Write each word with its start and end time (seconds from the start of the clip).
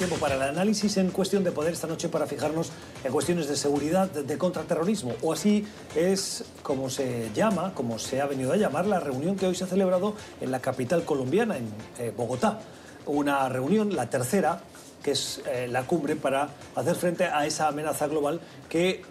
tiempo 0.00 0.16
para 0.16 0.36
el 0.36 0.40
análisis 0.40 0.96
en 0.96 1.10
cuestión 1.10 1.44
de 1.44 1.52
poder 1.52 1.74
esta 1.74 1.86
noche 1.86 2.08
para 2.08 2.26
fijarnos 2.26 2.70
en 3.04 3.12
cuestiones 3.12 3.48
de 3.48 3.54
seguridad, 3.54 4.08
de 4.08 4.38
contraterrorismo, 4.38 5.12
o 5.20 5.30
así 5.30 5.66
es 5.94 6.42
como 6.62 6.88
se 6.88 7.30
llama, 7.34 7.74
como 7.74 7.98
se 7.98 8.22
ha 8.22 8.24
venido 8.24 8.54
a 8.54 8.56
llamar, 8.56 8.86
la 8.86 8.98
reunión 8.98 9.36
que 9.36 9.46
hoy 9.46 9.54
se 9.54 9.64
ha 9.64 9.66
celebrado 9.66 10.14
en 10.40 10.52
la 10.52 10.60
capital 10.60 11.04
colombiana, 11.04 11.58
en 11.58 11.68
eh, 11.98 12.14
Bogotá. 12.16 12.60
Una 13.04 13.46
reunión, 13.50 13.94
la 13.94 14.08
tercera, 14.08 14.62
que 15.02 15.10
es 15.10 15.42
eh, 15.46 15.68
la 15.68 15.82
cumbre 15.82 16.16
para 16.16 16.48
hacer 16.76 16.94
frente 16.94 17.24
a 17.24 17.44
esa 17.44 17.68
amenaza 17.68 18.06
global 18.06 18.40
que 18.70 19.02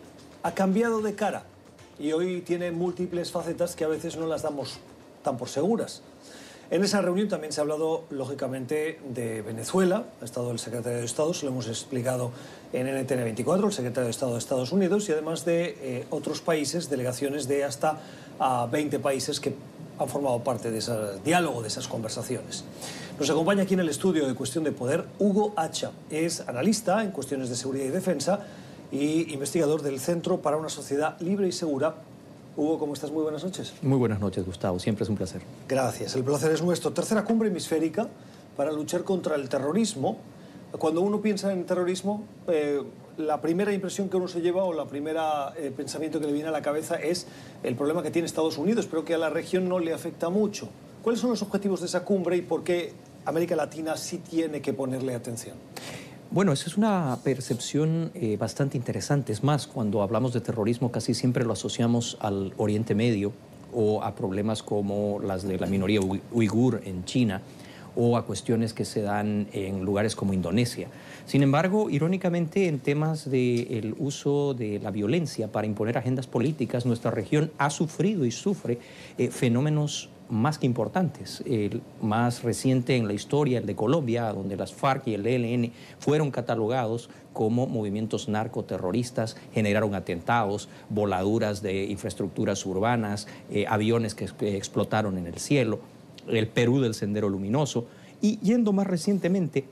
ha 0.42 0.56
cambiado 0.56 1.04
de 1.04 1.14
cara 1.14 1.44
y 2.00 2.14
hoy 2.14 2.42
tiene 2.42 2.72
múltiples 2.72 3.32
facetas 3.32 3.76
que 3.76 3.84
a 3.84 3.90
veces 3.90 4.18
no 4.18 4.26
las 4.26 4.42
damos 4.42 4.80
tan 5.22 5.38
por 5.38 5.50
seguras. 5.50 6.02
En 6.72 6.84
esa 6.84 7.02
reunión 7.02 7.28
también 7.28 7.52
se 7.52 7.62
ha 7.62 7.64
hablado, 7.64 8.04
lógicamente, 8.12 9.00
de 9.10 9.42
Venezuela. 9.42 10.04
Ha 10.22 10.26
estado 10.26 10.52
el 10.52 10.60
secretario 10.60 11.00
de 11.00 11.06
Estado, 11.06 11.34
se 11.34 11.48
lo 11.48 11.52
hemos 11.52 11.68
explicado 11.68 12.32
en 12.74 12.86
NTN 12.86 13.24
24, 13.24 13.68
el 13.68 13.74
secretario 13.74 14.06
de 14.06 14.12
Estado 14.12 14.34
de 14.34 14.38
Estados 14.38 14.72
Unidos, 14.72 15.10
y 15.10 15.14
además 15.14 15.46
de 15.46 15.78
eh, 15.82 16.06
otros 16.12 16.42
países, 16.42 16.88
delegaciones 16.88 17.48
de 17.48 17.64
hasta 17.64 17.98
a 18.38 18.68
20 18.68 19.00
países 19.00 19.40
que 19.40 19.56
han 19.98 20.08
formado 20.08 20.44
parte 20.44 20.70
de 20.70 20.78
ese 20.78 20.94
diálogo, 21.26 21.64
de 21.64 21.70
esas 21.70 21.88
conversaciones. 21.88 22.64
Nos 23.20 23.32
acompaña 23.32 23.64
aquí 23.64 23.74
en 23.74 23.80
el 23.80 23.90
estudio 23.90 24.28
de 24.28 24.36
Cuestión 24.36 24.64
de 24.64 24.72
Poder 24.72 25.06
Hugo 25.18 25.54
Hacha. 25.56 25.90
Es 26.12 26.42
analista 26.42 27.04
en 27.04 27.10
cuestiones 27.10 27.50
de 27.50 27.56
seguridad 27.56 27.86
y 27.86 27.90
defensa 27.90 28.46
y 28.92 29.34
investigador 29.34 29.82
del 29.82 30.00
Centro 30.00 30.38
para 30.42 30.58
una 30.58 30.70
Sociedad 30.70 31.20
Libre 31.20 31.48
y 31.48 31.52
Segura 31.52 31.96
Hugo, 32.60 32.78
¿cómo 32.78 32.94
estás? 32.94 33.10
Muy 33.10 33.24
buenas 33.24 33.42
noches. 33.42 33.74
Muy 33.82 33.98
buenas 33.98 34.20
noches, 34.20 34.46
Gustavo. 34.46 34.80
Siempre 34.80 35.04
es 35.04 35.10
un 35.10 35.16
placer. 35.16 35.42
Gracias. 35.66 36.14
El 36.18 36.26
placer 36.26 36.52
es 36.52 36.62
nuestro. 36.62 36.92
Tercera 36.92 37.24
cumbre 37.24 37.48
hemisférica 37.48 38.10
para 38.58 38.74
luchar 38.74 39.06
contra 39.06 39.36
el 39.36 39.48
terrorismo. 39.48 40.18
Cuando 40.78 41.00
uno 41.00 41.22
piensa 41.22 41.54
en 41.54 41.66
terrorismo, 41.66 42.26
eh, 42.48 42.84
la 43.16 43.40
primera 43.40 43.72
impresión 43.72 44.10
que 44.10 44.18
uno 44.18 44.28
se 44.28 44.42
lleva 44.42 44.66
o 44.66 44.74
la 44.74 44.86
primera 44.88 45.54
eh, 45.56 45.72
pensamiento 45.76 46.20
que 46.20 46.28
le 46.28 46.34
viene 46.34 46.50
a 46.50 46.52
la 46.52 46.62
cabeza 46.62 46.96
es 46.96 47.28
el 47.64 47.76
problema 47.76 48.04
que 48.04 48.12
tiene 48.12 48.26
Estados 48.26 48.58
Unidos, 48.58 48.88
pero 48.92 49.06
que 49.06 49.14
a 49.14 49.18
la 49.18 49.30
región 49.30 49.70
no 49.70 49.80
le 49.80 49.94
afecta 49.94 50.28
mucho. 50.30 50.68
¿Cuáles 51.02 51.22
son 51.22 51.30
los 51.30 51.42
objetivos 51.42 51.80
de 51.80 51.86
esa 51.86 52.04
cumbre 52.04 52.36
y 52.36 52.42
por 52.42 52.66
qué 52.66 52.92
América 53.24 53.56
Latina 53.56 53.96
sí 53.96 54.18
tiene 54.18 54.62
que 54.62 54.74
ponerle 54.74 55.16
atención? 55.16 55.56
Bueno, 56.32 56.54
esa 56.54 56.68
es 56.68 56.78
una 56.78 57.18
percepción 57.24 58.12
eh, 58.14 58.38
bastante 58.38 58.78
interesante. 58.78 59.34
Es 59.34 59.44
más, 59.44 59.66
cuando 59.66 60.04
hablamos 60.04 60.32
de 60.32 60.42
terrorismo 60.42 60.92
casi 60.92 61.16
siempre 61.16 61.44
lo 61.44 61.54
asociamos 61.54 62.20
al 62.22 62.54
Oriente 62.58 62.94
Medio 62.94 63.34
o 63.74 64.04
a 64.04 64.14
problemas 64.14 64.62
como 64.62 65.20
las 65.22 65.42
de 65.42 65.58
la 65.58 65.66
minoría 65.66 66.00
uigur 66.32 66.84
en 66.86 67.04
China 67.06 67.42
o 67.96 68.16
a 68.16 68.28
cuestiones 68.28 68.74
que 68.74 68.86
se 68.86 69.02
dan 69.02 69.48
en 69.54 69.84
lugares 69.84 70.16
como 70.16 70.36
Indonesia. 70.36 70.88
Sin 71.26 71.42
embargo, 71.42 71.90
irónicamente, 71.90 72.68
en 72.68 72.78
temas 72.78 73.28
del 73.28 73.96
uso 73.98 74.54
de 74.54 74.78
la 74.78 74.92
violencia 74.92 75.52
para 75.52 75.66
imponer 75.66 75.98
agendas 75.98 76.28
políticas, 76.28 76.86
nuestra 76.86 77.10
región 77.10 77.52
ha 77.58 77.72
sufrido 77.72 78.24
y 78.24 78.30
sufre 78.30 78.78
eh, 79.18 79.32
fenómenos 79.32 80.10
más 80.30 80.60
que 80.60 80.66
importantes. 80.66 81.44
El 81.46 81.82
más 82.02 82.44
reciente 82.44 82.96
en 82.96 83.08
la 83.08 83.14
historia, 83.14 83.58
el 83.58 83.66
de 83.66 83.76
Colombia, 83.76 84.32
donde 84.32 84.56
las 84.56 84.74
FARC 84.74 85.08
y 85.08 85.16
el 85.16 85.26
ELN 85.26 85.72
fueron 86.00 86.32
catalogados 86.32 87.10
como 87.34 87.68
movimientos 87.68 88.30
narcoterroristas, 88.30 89.38
generaron 89.54 89.96
atentados, 89.96 90.70
voladuras 90.90 91.62
de 91.62 91.86
infraestructuras 91.86 92.66
urbanas, 92.66 93.28
eh, 93.50 93.66
aviones 93.68 94.16
que, 94.16 94.26
explotaron 94.56 95.18
en 95.18 95.28
el 95.28 95.38
cielo, 95.38 95.80
el 96.28 96.48
Perú 96.48 96.80
del 96.80 96.94
Sendero 96.94 97.30
Luminoso, 97.30 97.88
y 98.22 98.38
yendo 98.40 98.74
más 98.74 98.88
recientemente 98.88 99.66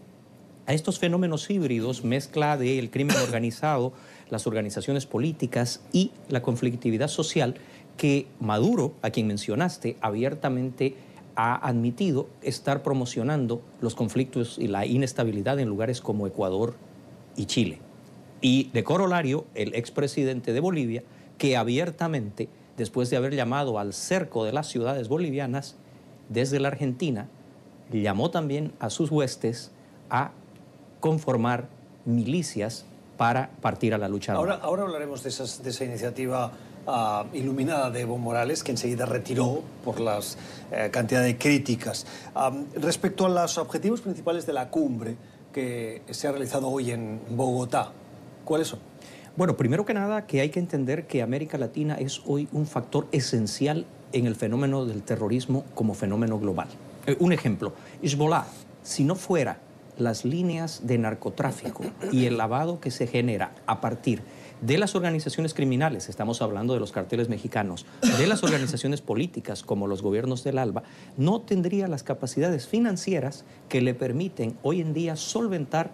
a 0.66 0.74
estos 0.74 1.00
fenómenos 1.00 1.50
híbridos, 1.50 2.04
mezcla 2.04 2.58
del 2.58 2.90
crimen 2.90 3.16
organizado, 3.18 3.94
las 4.30 4.48
organizaciones 4.48 5.06
políticas 5.06 5.82
y 5.94 6.12
la 6.30 6.42
conflictividad 6.42 7.08
social, 7.08 7.56
que 7.98 8.28
Maduro, 8.40 8.94
a 9.02 9.10
quien 9.10 9.28
mencionaste, 9.28 9.98
abiertamente 10.02 10.96
ha 11.36 11.68
admitido 11.68 12.28
estar 12.42 12.82
promocionando 12.82 13.62
los 13.82 13.96
conflictos 13.96 14.58
y 14.58 14.68
la 14.68 14.86
inestabilidad 14.86 15.60
en 15.60 15.68
lugares 15.68 16.02
como 16.02 16.26
Ecuador 16.26 16.76
y 17.36 17.46
Chile. 17.46 17.80
Y 18.42 18.70
de 18.72 18.84
corolario, 18.84 19.46
el 19.54 19.76
expresidente 19.76 20.54
de 20.54 20.60
Bolivia, 20.60 21.04
que 21.38 21.58
abiertamente, 21.58 22.50
después 22.76 23.10
de 23.10 23.18
haber 23.18 23.36
llamado 23.36 23.78
al 23.78 23.94
cerco 23.94 24.46
de 24.46 24.54
las 24.54 24.68
ciudades 24.68 25.10
bolivianas 25.10 25.76
desde 26.30 26.60
la 26.60 26.70
Argentina, 26.70 27.30
llamó 27.92 28.32
también 28.32 28.74
a 28.80 28.90
sus 28.90 29.12
huestes 29.12 29.72
a 30.10 30.32
conformar 31.00 31.70
milicias 32.06 32.86
para 33.18 33.50
partir 33.62 33.94
a 33.94 33.98
la 33.98 34.08
lucha. 34.08 34.34
Ahora, 34.34 34.56
ahora 34.56 34.84
hablaremos 34.84 35.24
de, 35.24 35.30
de 35.64 35.70
esa 35.70 35.86
iniciativa 35.86 36.52
iluminada 37.34 37.92
de 37.92 38.02
Evo 38.02 38.18
Morales, 38.18 38.64
que 38.64 38.72
enseguida 38.72 39.06
retiró 39.06 39.62
por 39.84 40.00
la 40.00 40.20
eh, 40.72 40.90
cantidad 40.92 41.22
de 41.22 41.38
críticas. 41.38 42.06
respecto 42.76 43.26
a 43.26 43.30
los 43.30 43.58
objetivos 43.58 44.02
principales 44.02 44.46
de 44.46 44.54
la 44.54 44.70
cumbre 44.70 45.18
que 45.52 46.02
se 46.12 46.28
ha 46.28 46.32
realizado 46.32 46.68
hoy 46.68 46.92
en 46.92 47.20
Bogotá, 47.30 47.92
¿cuáles 48.46 48.68
son? 48.68 48.80
Bueno, 49.36 49.56
primero 49.56 49.86
que 49.86 49.94
nada, 49.94 50.26
que 50.26 50.42
hay 50.42 50.50
que 50.50 50.60
entender 50.60 51.06
que 51.06 51.22
América 51.22 51.58
Latina 51.58 51.96
es 51.96 52.22
hoy 52.26 52.48
un 52.52 52.66
factor 52.66 53.08
esencial 53.12 53.86
en 54.12 54.26
el 54.26 54.36
fenómeno 54.36 54.86
del 54.86 55.04
terrorismo 55.04 55.64
como 55.76 55.94
fenómeno 55.94 56.40
global. 56.40 56.68
Eh, 57.06 57.18
un 57.20 57.34
ejemplo, 57.34 57.74
Hezbollah, 58.02 58.48
si 58.82 59.04
no 59.04 59.16
fuera 59.16 59.60
las 59.98 60.26
líneas 60.26 60.82
de 60.88 60.98
narcotráfico 60.98 61.84
y 62.12 62.26
el 62.26 62.38
lavado 62.38 62.80
que 62.80 62.92
se 62.92 63.08
genera 63.08 63.52
a 63.66 63.82
partir 63.82 64.18
de 64.20 64.28
las 64.62 64.96
organizaciones 64.96 65.54
criminales, 65.54 66.10
estamos 66.10 66.42
hablando 66.42 66.74
de 66.74 66.80
los 66.80 66.92
carteles 66.92 67.30
mexicanos, 67.30 67.86
de 68.18 68.28
las 68.28 68.44
organizaciones 68.44 69.02
políticas 69.02 69.64
como 69.64 69.88
los 69.88 70.02
gobiernos 70.02 70.44
del 70.44 70.58
ALBA, 70.58 70.84
no 71.18 71.42
tendría 71.42 71.88
las 71.88 72.04
capacidades 72.04 72.68
financieras 72.68 73.46
que 73.70 73.82
le 73.82 73.94
permiten 73.94 74.58
hoy 74.64 74.82
en 74.82 74.94
día 74.94 75.16
solventar 75.16 75.92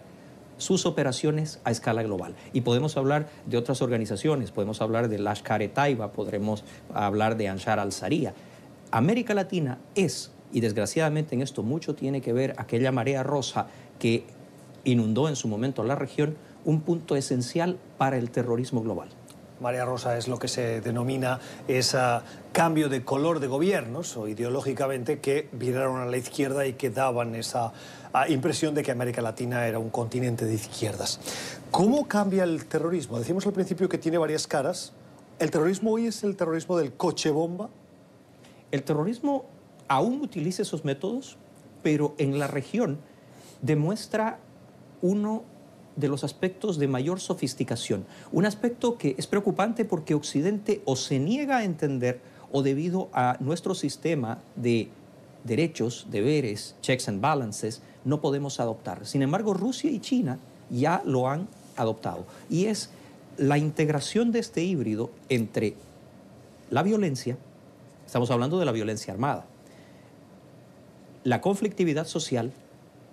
sus 0.56 0.86
operaciones 0.86 1.60
a 1.64 1.70
escala 1.70 2.02
global. 2.02 2.34
Y 2.52 2.62
podemos 2.62 2.96
hablar 2.96 3.28
de 3.46 3.56
otras 3.56 3.82
organizaciones, 3.82 4.50
podemos 4.50 4.80
hablar 4.80 5.08
de 5.08 5.18
Lashkar-e-Taiba, 5.18 6.12
podremos 6.12 6.64
hablar 6.92 7.36
de 7.36 7.48
Anshar 7.48 7.78
al-Zaria. 7.78 8.34
América 8.90 9.34
Latina 9.34 9.78
es, 9.94 10.30
y 10.52 10.60
desgraciadamente 10.60 11.34
en 11.34 11.42
esto 11.42 11.62
mucho 11.62 11.94
tiene 11.94 12.20
que 12.20 12.32
ver 12.32 12.54
aquella 12.58 12.92
marea 12.92 13.22
rosa 13.22 13.66
que 13.98 14.24
inundó 14.84 15.28
en 15.28 15.36
su 15.36 15.48
momento 15.48 15.82
la 15.82 15.96
región, 15.96 16.36
un 16.64 16.80
punto 16.80 17.16
esencial 17.16 17.78
para 17.98 18.16
el 18.16 18.30
terrorismo 18.30 18.82
global. 18.82 19.08
María 19.60 19.84
Rosa 19.84 20.18
es 20.18 20.28
lo 20.28 20.38
que 20.38 20.48
se 20.48 20.80
denomina 20.80 21.40
ese 21.68 21.98
cambio 22.52 22.88
de 22.88 23.04
color 23.04 23.40
de 23.40 23.46
gobiernos 23.46 24.16
o 24.16 24.28
ideológicamente 24.28 25.20
que 25.20 25.48
viraron 25.52 26.00
a 26.00 26.06
la 26.06 26.16
izquierda 26.16 26.66
y 26.66 26.74
que 26.74 26.90
daban 26.90 27.34
esa 27.34 27.72
ah, 28.12 28.28
impresión 28.28 28.74
de 28.74 28.82
que 28.82 28.90
América 28.90 29.22
Latina 29.22 29.66
era 29.66 29.78
un 29.78 29.90
continente 29.90 30.44
de 30.44 30.54
izquierdas. 30.54 31.20
¿Cómo 31.70 32.06
cambia 32.08 32.44
el 32.44 32.66
terrorismo? 32.66 33.18
Decimos 33.18 33.46
al 33.46 33.52
principio 33.52 33.88
que 33.88 33.96
tiene 33.96 34.18
varias 34.18 34.46
caras. 34.46 34.92
¿El 35.38 35.50
terrorismo 35.50 35.92
hoy 35.92 36.08
es 36.08 36.24
el 36.24 36.36
terrorismo 36.36 36.76
del 36.76 36.92
coche 36.92 37.30
bomba? 37.30 37.70
El 38.70 38.82
terrorismo 38.82 39.46
aún 39.88 40.20
utiliza 40.20 40.62
esos 40.62 40.84
métodos, 40.84 41.38
pero 41.82 42.14
en 42.18 42.38
la 42.38 42.48
región 42.48 42.98
demuestra 43.62 44.40
uno 45.00 45.44
de 45.96 46.08
los 46.08 46.24
aspectos 46.24 46.78
de 46.78 46.88
mayor 46.88 47.20
sofisticación. 47.20 48.04
Un 48.32 48.46
aspecto 48.46 48.98
que 48.98 49.14
es 49.18 49.26
preocupante 49.26 49.84
porque 49.84 50.14
Occidente 50.14 50.82
o 50.84 50.96
se 50.96 51.18
niega 51.18 51.58
a 51.58 51.64
entender 51.64 52.20
o 52.52 52.62
debido 52.62 53.08
a 53.12 53.36
nuestro 53.40 53.74
sistema 53.74 54.38
de 54.56 54.88
derechos, 55.44 56.06
deberes, 56.10 56.74
checks 56.80 57.08
and 57.08 57.20
balances, 57.20 57.82
no 58.04 58.20
podemos 58.20 58.60
adoptar. 58.60 59.06
Sin 59.06 59.22
embargo, 59.22 59.54
Rusia 59.54 59.90
y 59.90 60.00
China 60.00 60.38
ya 60.70 61.02
lo 61.04 61.28
han 61.28 61.48
adoptado. 61.76 62.26
Y 62.48 62.66
es 62.66 62.90
la 63.36 63.58
integración 63.58 64.32
de 64.32 64.38
este 64.38 64.62
híbrido 64.62 65.10
entre 65.28 65.74
la 66.70 66.82
violencia, 66.82 67.36
estamos 68.06 68.30
hablando 68.30 68.58
de 68.58 68.64
la 68.64 68.72
violencia 68.72 69.12
armada, 69.12 69.46
la 71.24 71.40
conflictividad 71.40 72.06
social 72.06 72.52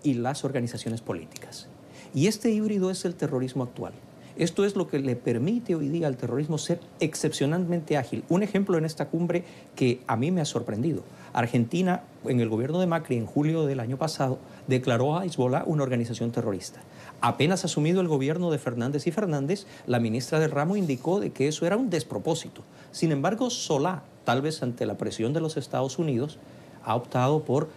y 0.04 0.16
las 0.16 0.44
organizaciones 0.44 1.02
políticas. 1.02 1.68
Y 2.14 2.28
este 2.28 2.52
híbrido 2.52 2.92
es 2.92 3.06
el 3.06 3.16
terrorismo 3.16 3.64
actual. 3.64 3.94
Esto 4.38 4.66
es 4.66 4.76
lo 4.76 4.88
que 4.88 5.00
le 5.00 5.16
permite 5.16 5.76
hoy 5.76 5.90
día 5.90 6.08
al 6.08 6.18
terrorismo 6.18 6.58
ser 6.58 6.80
excepcionalmente 7.00 7.98
ágil. 7.98 8.24
Un 8.30 8.44
ejemplo 8.44 8.78
en 8.78 8.86
esta 8.86 9.08
cumbre 9.08 9.44
que 9.76 10.02
a 10.08 10.16
mí 10.16 10.32
me 10.32 10.42
ha 10.42 10.46
sorprendido. 10.46 11.04
Argentina, 11.34 12.04
en 12.26 12.40
el 12.40 12.50
gobierno 12.50 12.80
de 12.80 12.88
Macri, 12.88 13.18
en 13.18 13.26
julio 13.26 13.66
del 13.66 13.80
año 13.80 13.98
pasado, 13.98 14.40
declaró 14.68 15.18
a 15.18 15.26
Hezbollah 15.26 15.64
una 15.66 15.84
organización 15.84 16.32
terrorista. 16.32 16.82
Apenas 17.20 17.66
asumido 17.66 18.02
el 18.02 18.08
gobierno 18.08 18.52
de 18.52 18.58
Fernández 18.58 19.06
y 19.06 19.12
Fernández, 19.12 19.66
la 19.86 20.00
ministra 20.00 20.40
del 20.40 20.52
ramo 20.52 20.76
indicó 20.76 21.20
de 21.20 21.32
que 21.32 21.48
eso 21.48 21.66
era 21.66 21.78
un 21.78 21.90
despropósito. 21.90 22.64
Sin 22.92 23.12
embargo, 23.12 23.50
Solá, 23.50 24.04
tal 24.24 24.42
vez 24.42 24.64
ante 24.64 24.86
la 24.86 24.98
presión 24.98 25.34
de 25.34 25.42
los 25.42 25.56
Estados 25.56 26.00
Unidos, 26.00 26.40
ha 26.84 26.96
optado 26.96 27.44
por, 27.44 27.70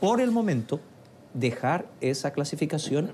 por 0.00 0.20
el 0.20 0.32
momento, 0.32 0.80
dejar 1.34 1.86
esa 2.00 2.32
clasificación 2.32 3.12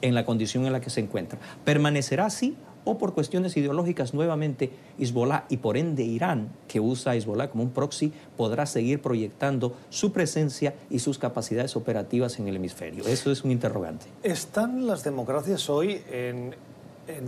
en 0.00 0.14
la 0.14 0.24
condición 0.24 0.66
en 0.66 0.72
la 0.72 0.80
que 0.80 0.90
se 0.90 1.00
encuentra. 1.00 1.38
Permanecerá 1.64 2.26
así 2.26 2.56
o 2.86 2.98
por 2.98 3.12
cuestiones 3.12 3.56
ideológicas 3.56 4.14
nuevamente 4.14 4.70
Hezbollah 4.98 5.44
y 5.48 5.58
por 5.58 5.76
ende 5.76 6.04
Irán, 6.04 6.48
que 6.68 6.78
usa 6.78 7.12
a 7.12 7.16
Hezbollah 7.16 7.50
como 7.50 7.64
un 7.64 7.70
proxy, 7.70 8.12
podrá 8.36 8.64
seguir 8.64 9.02
proyectando 9.02 9.74
su 9.90 10.12
presencia 10.12 10.74
y 10.88 11.00
sus 11.00 11.18
capacidades 11.18 11.74
operativas 11.74 12.38
en 12.38 12.46
el 12.46 12.56
hemisferio. 12.56 13.04
Eso 13.06 13.32
es 13.32 13.42
un 13.42 13.50
interrogante. 13.50 14.06
¿Están 14.22 14.86
las 14.86 15.02
democracias 15.02 15.68
hoy 15.68 16.00
en, 16.10 16.54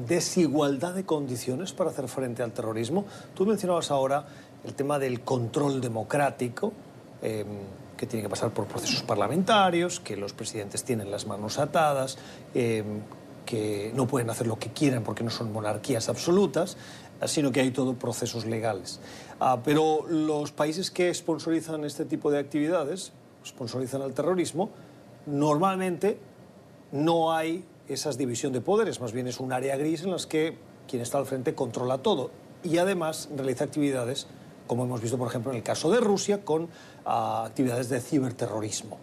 desigualdad 0.06 0.94
de 0.94 1.04
condiciones 1.04 1.72
para 1.72 1.90
hacer 1.90 2.06
frente 2.06 2.44
al 2.44 2.52
terrorismo? 2.52 3.04
Tú 3.34 3.44
mencionabas 3.44 3.90
ahora 3.90 4.26
el 4.64 4.74
tema 4.74 5.00
del 5.00 5.20
control 5.22 5.80
democrático. 5.80 6.72
Em, 7.20 7.46
que 7.98 8.06
tiene 8.06 8.22
que 8.22 8.30
pasar 8.30 8.50
por 8.52 8.66
procesos 8.66 9.02
parlamentarios, 9.02 10.00
que 10.00 10.16
los 10.16 10.32
presidentes 10.32 10.84
tienen 10.84 11.10
las 11.10 11.26
manos 11.26 11.58
atadas, 11.58 12.16
em, 12.54 13.02
que 13.44 13.92
no 13.94 14.06
pueden 14.06 14.30
hacer 14.30 14.46
lo 14.46 14.58
que 14.58 14.70
quieran 14.70 15.02
porque 15.02 15.24
no 15.24 15.30
son 15.30 15.52
monarquías 15.52 16.08
absolutas, 16.08 16.78
sino 17.26 17.50
que 17.50 17.60
hay 17.60 17.70
todo 17.70 17.94
procesos 17.94 18.44
legales. 18.44 19.00
Ah, 19.40 19.60
pero 19.64 20.06
los 20.08 20.52
países 20.52 20.90
que 20.90 21.12
sponsorizan 21.12 21.84
este 21.84 22.04
tipo 22.04 22.30
de 22.30 22.38
actividades, 22.38 23.12
sponsorizan 23.44 24.02
el 24.02 24.12
terrorismo, 24.12 24.70
normalmente 25.26 26.18
no 26.92 27.32
hay 27.32 27.64
esa 27.88 28.10
división 28.12 28.52
de 28.52 28.60
poderes, 28.60 29.00
más 29.00 29.12
bien 29.12 29.26
es 29.26 29.40
un 29.40 29.52
área 29.52 29.76
gris 29.76 30.02
en 30.02 30.10
las 30.10 30.26
que 30.26 30.56
quien 30.86 31.02
está 31.02 31.18
al 31.18 31.26
frente 31.26 31.54
controla 31.54 31.98
todo 31.98 32.30
y 32.62 32.78
además 32.78 33.28
realiza 33.34 33.64
actividades, 33.64 34.26
como 34.68 34.84
hemos 34.84 35.00
visto 35.00 35.18
por 35.18 35.26
ejemplo 35.26 35.50
en 35.50 35.56
el 35.56 35.64
caso 35.64 35.90
de 35.90 35.98
Rusia, 35.98 36.44
con 36.44 36.68
ah, 37.04 37.44
actividades 37.46 37.88
de 37.88 38.00
ciberterrorismo. 38.00 38.98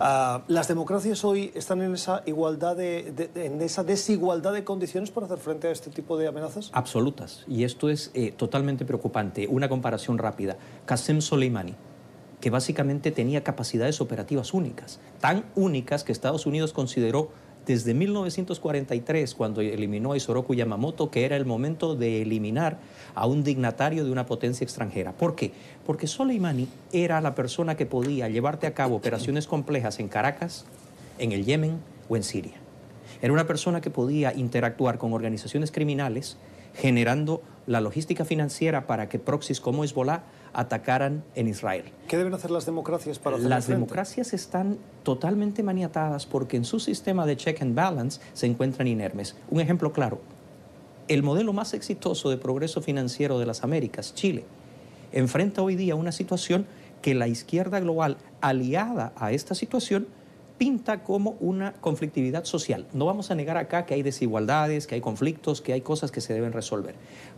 Ah, 0.00 0.42
¿Las 0.48 0.68
democracias 0.68 1.24
hoy 1.24 1.52
están 1.54 1.80
en 1.80 1.94
esa, 1.94 2.22
igualdad 2.26 2.76
de, 2.76 3.30
en 3.34 3.62
esa 3.62 3.82
desigualdad 3.82 4.52
de 4.52 4.64
condiciones 4.64 5.10
para 5.10 5.24
hacer 5.26 5.38
frente 5.38 5.68
a 5.68 5.70
este 5.70 5.90
tipo 5.90 6.18
de 6.18 6.26
amenazas? 6.26 6.70
Absolutas. 6.74 7.44
Y 7.48 7.64
esto 7.64 7.88
es 7.88 8.10
eh, 8.12 8.32
totalmente 8.32 8.84
preocupante. 8.84 9.46
Una 9.46 9.70
comparación 9.70 10.18
rápida. 10.18 10.58
Qasem 10.84 11.22
Soleimani, 11.22 11.74
que 12.40 12.50
básicamente 12.50 13.10
tenía 13.10 13.42
capacidades 13.42 14.00
operativas 14.00 14.52
únicas, 14.52 15.00
tan 15.20 15.46
únicas 15.54 16.04
que 16.04 16.12
Estados 16.12 16.44
Unidos 16.44 16.72
consideró 16.72 17.30
desde 17.66 17.94
1943, 17.94 19.34
cuando 19.34 19.60
eliminó 19.60 20.12
a 20.12 20.16
Isoroku 20.16 20.54
Yamamoto, 20.54 21.10
que 21.10 21.24
era 21.24 21.36
el 21.36 21.44
momento 21.44 21.96
de 21.96 22.22
eliminar 22.22 22.78
a 23.14 23.26
un 23.26 23.42
dignatario 23.42 24.04
de 24.04 24.12
una 24.12 24.24
potencia 24.24 24.64
extranjera. 24.64 25.12
¿Por 25.12 25.34
qué? 25.34 25.52
Porque 25.84 26.06
Soleimani 26.06 26.68
era 26.92 27.20
la 27.20 27.34
persona 27.34 27.76
que 27.76 27.84
podía 27.84 28.28
llevarte 28.28 28.68
a 28.68 28.74
cabo 28.74 28.94
operaciones 28.94 29.48
complejas 29.48 29.98
en 29.98 30.08
Caracas, 30.08 30.64
en 31.18 31.32
el 31.32 31.44
Yemen 31.44 31.80
o 32.08 32.16
en 32.16 32.22
Siria. 32.22 32.54
Era 33.20 33.32
una 33.32 33.46
persona 33.46 33.80
que 33.80 33.90
podía 33.90 34.32
interactuar 34.32 34.98
con 34.98 35.12
organizaciones 35.12 35.72
criminales, 35.72 36.36
generando 36.74 37.42
la 37.66 37.80
logística 37.80 38.24
financiera 38.24 38.86
para 38.86 39.08
que 39.08 39.18
proxies 39.18 39.60
como 39.60 39.82
Hezbollah 39.82 40.22
atacaran 40.56 41.22
en 41.34 41.48
Israel. 41.48 41.84
¿Qué 42.08 42.16
deben 42.16 42.32
hacer 42.32 42.50
las 42.50 42.64
democracias 42.64 43.18
para 43.18 43.36
hacer 43.36 43.48
Las 43.48 43.68
democracias 43.68 44.32
están 44.32 44.78
totalmente 45.02 45.62
maniatadas 45.62 46.24
porque 46.24 46.56
en 46.56 46.64
su 46.64 46.80
sistema 46.80 47.26
de 47.26 47.36
check 47.36 47.60
and 47.60 47.74
balance 47.74 48.22
se 48.32 48.46
encuentran 48.46 48.88
inermes. 48.88 49.36
Un 49.50 49.60
ejemplo 49.60 49.92
claro, 49.92 50.18
el 51.08 51.22
modelo 51.22 51.52
más 51.52 51.74
exitoso 51.74 52.30
de 52.30 52.38
progreso 52.38 52.80
financiero 52.80 53.38
de 53.38 53.44
las 53.44 53.64
Américas, 53.64 54.14
Chile, 54.14 54.46
enfrenta 55.12 55.60
hoy 55.60 55.76
día 55.76 55.94
una 55.94 56.10
situación 56.10 56.66
que 57.02 57.14
la 57.14 57.28
izquierda 57.28 57.78
global 57.78 58.16
aliada 58.40 59.12
a 59.16 59.32
esta 59.32 59.54
situación 59.54 60.08
pinta 60.56 61.04
como 61.04 61.36
una 61.38 61.74
conflictividad 61.74 62.44
social. 62.44 62.86
No 62.94 63.04
vamos 63.04 63.30
a 63.30 63.34
negar 63.34 63.58
acá 63.58 63.84
que 63.84 63.92
hay 63.92 64.02
desigualdades, 64.02 64.86
que 64.86 64.94
hay 64.94 65.02
conflictos, 65.02 65.60
que 65.60 65.74
hay 65.74 65.82
cosas 65.82 66.10
que 66.10 66.22
se 66.22 66.32
deben 66.32 66.54
resolver, 66.54 66.94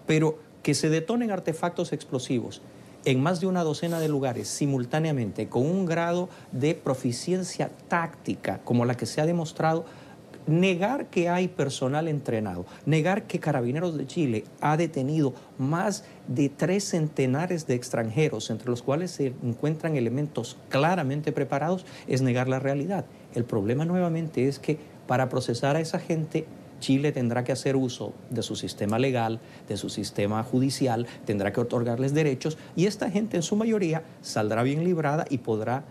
pero 0.06 0.38
que 0.62 0.74
se 0.74 0.88
detonen 0.88 1.32
artefactos 1.32 1.92
explosivos 1.92 2.62
en 3.08 3.22
más 3.22 3.40
de 3.40 3.46
una 3.46 3.64
docena 3.64 4.00
de 4.00 4.08
lugares 4.08 4.48
simultáneamente 4.48 5.48
con 5.48 5.64
un 5.64 5.86
grado 5.86 6.28
de 6.52 6.74
proficiencia 6.74 7.70
táctica 7.88 8.60
como 8.64 8.84
la 8.84 8.98
que 8.98 9.06
se 9.06 9.22
ha 9.22 9.24
demostrado, 9.24 9.86
negar 10.46 11.06
que 11.06 11.30
hay 11.30 11.48
personal 11.48 12.06
entrenado, 12.06 12.66
negar 12.84 13.22
que 13.22 13.40
Carabineros 13.40 13.96
de 13.96 14.06
Chile 14.06 14.44
ha 14.60 14.76
detenido 14.76 15.32
más 15.56 16.04
de 16.26 16.50
tres 16.50 16.84
centenares 16.84 17.66
de 17.66 17.76
extranjeros, 17.76 18.50
entre 18.50 18.68
los 18.68 18.82
cuales 18.82 19.10
se 19.10 19.32
encuentran 19.42 19.96
elementos 19.96 20.58
claramente 20.68 21.32
preparados, 21.32 21.86
es 22.08 22.20
negar 22.20 22.46
la 22.46 22.58
realidad. 22.58 23.06
El 23.34 23.44
problema 23.44 23.86
nuevamente 23.86 24.48
es 24.48 24.58
que 24.58 24.78
para 25.06 25.30
procesar 25.30 25.76
a 25.76 25.80
esa 25.80 25.98
gente 25.98 26.44
Chile 26.80 27.12
tendrá 27.12 27.44
que 27.44 27.52
hacer 27.52 27.76
uso 27.76 28.12
de 28.30 28.42
su 28.42 28.56
sistema 28.56 28.98
legal, 28.98 29.40
de 29.68 29.76
su 29.76 29.88
sistema 29.88 30.42
judicial, 30.42 31.06
tendrá 31.24 31.52
que 31.52 31.60
otorgarles 31.60 32.14
derechos 32.14 32.58
y 32.76 32.86
esta 32.86 33.10
gente 33.10 33.36
en 33.36 33.42
su 33.42 33.56
mayoría 33.56 34.02
saldrá 34.20 34.62
bien 34.62 34.84
librada 34.84 35.24
y 35.28 35.38
podrá 35.38 35.84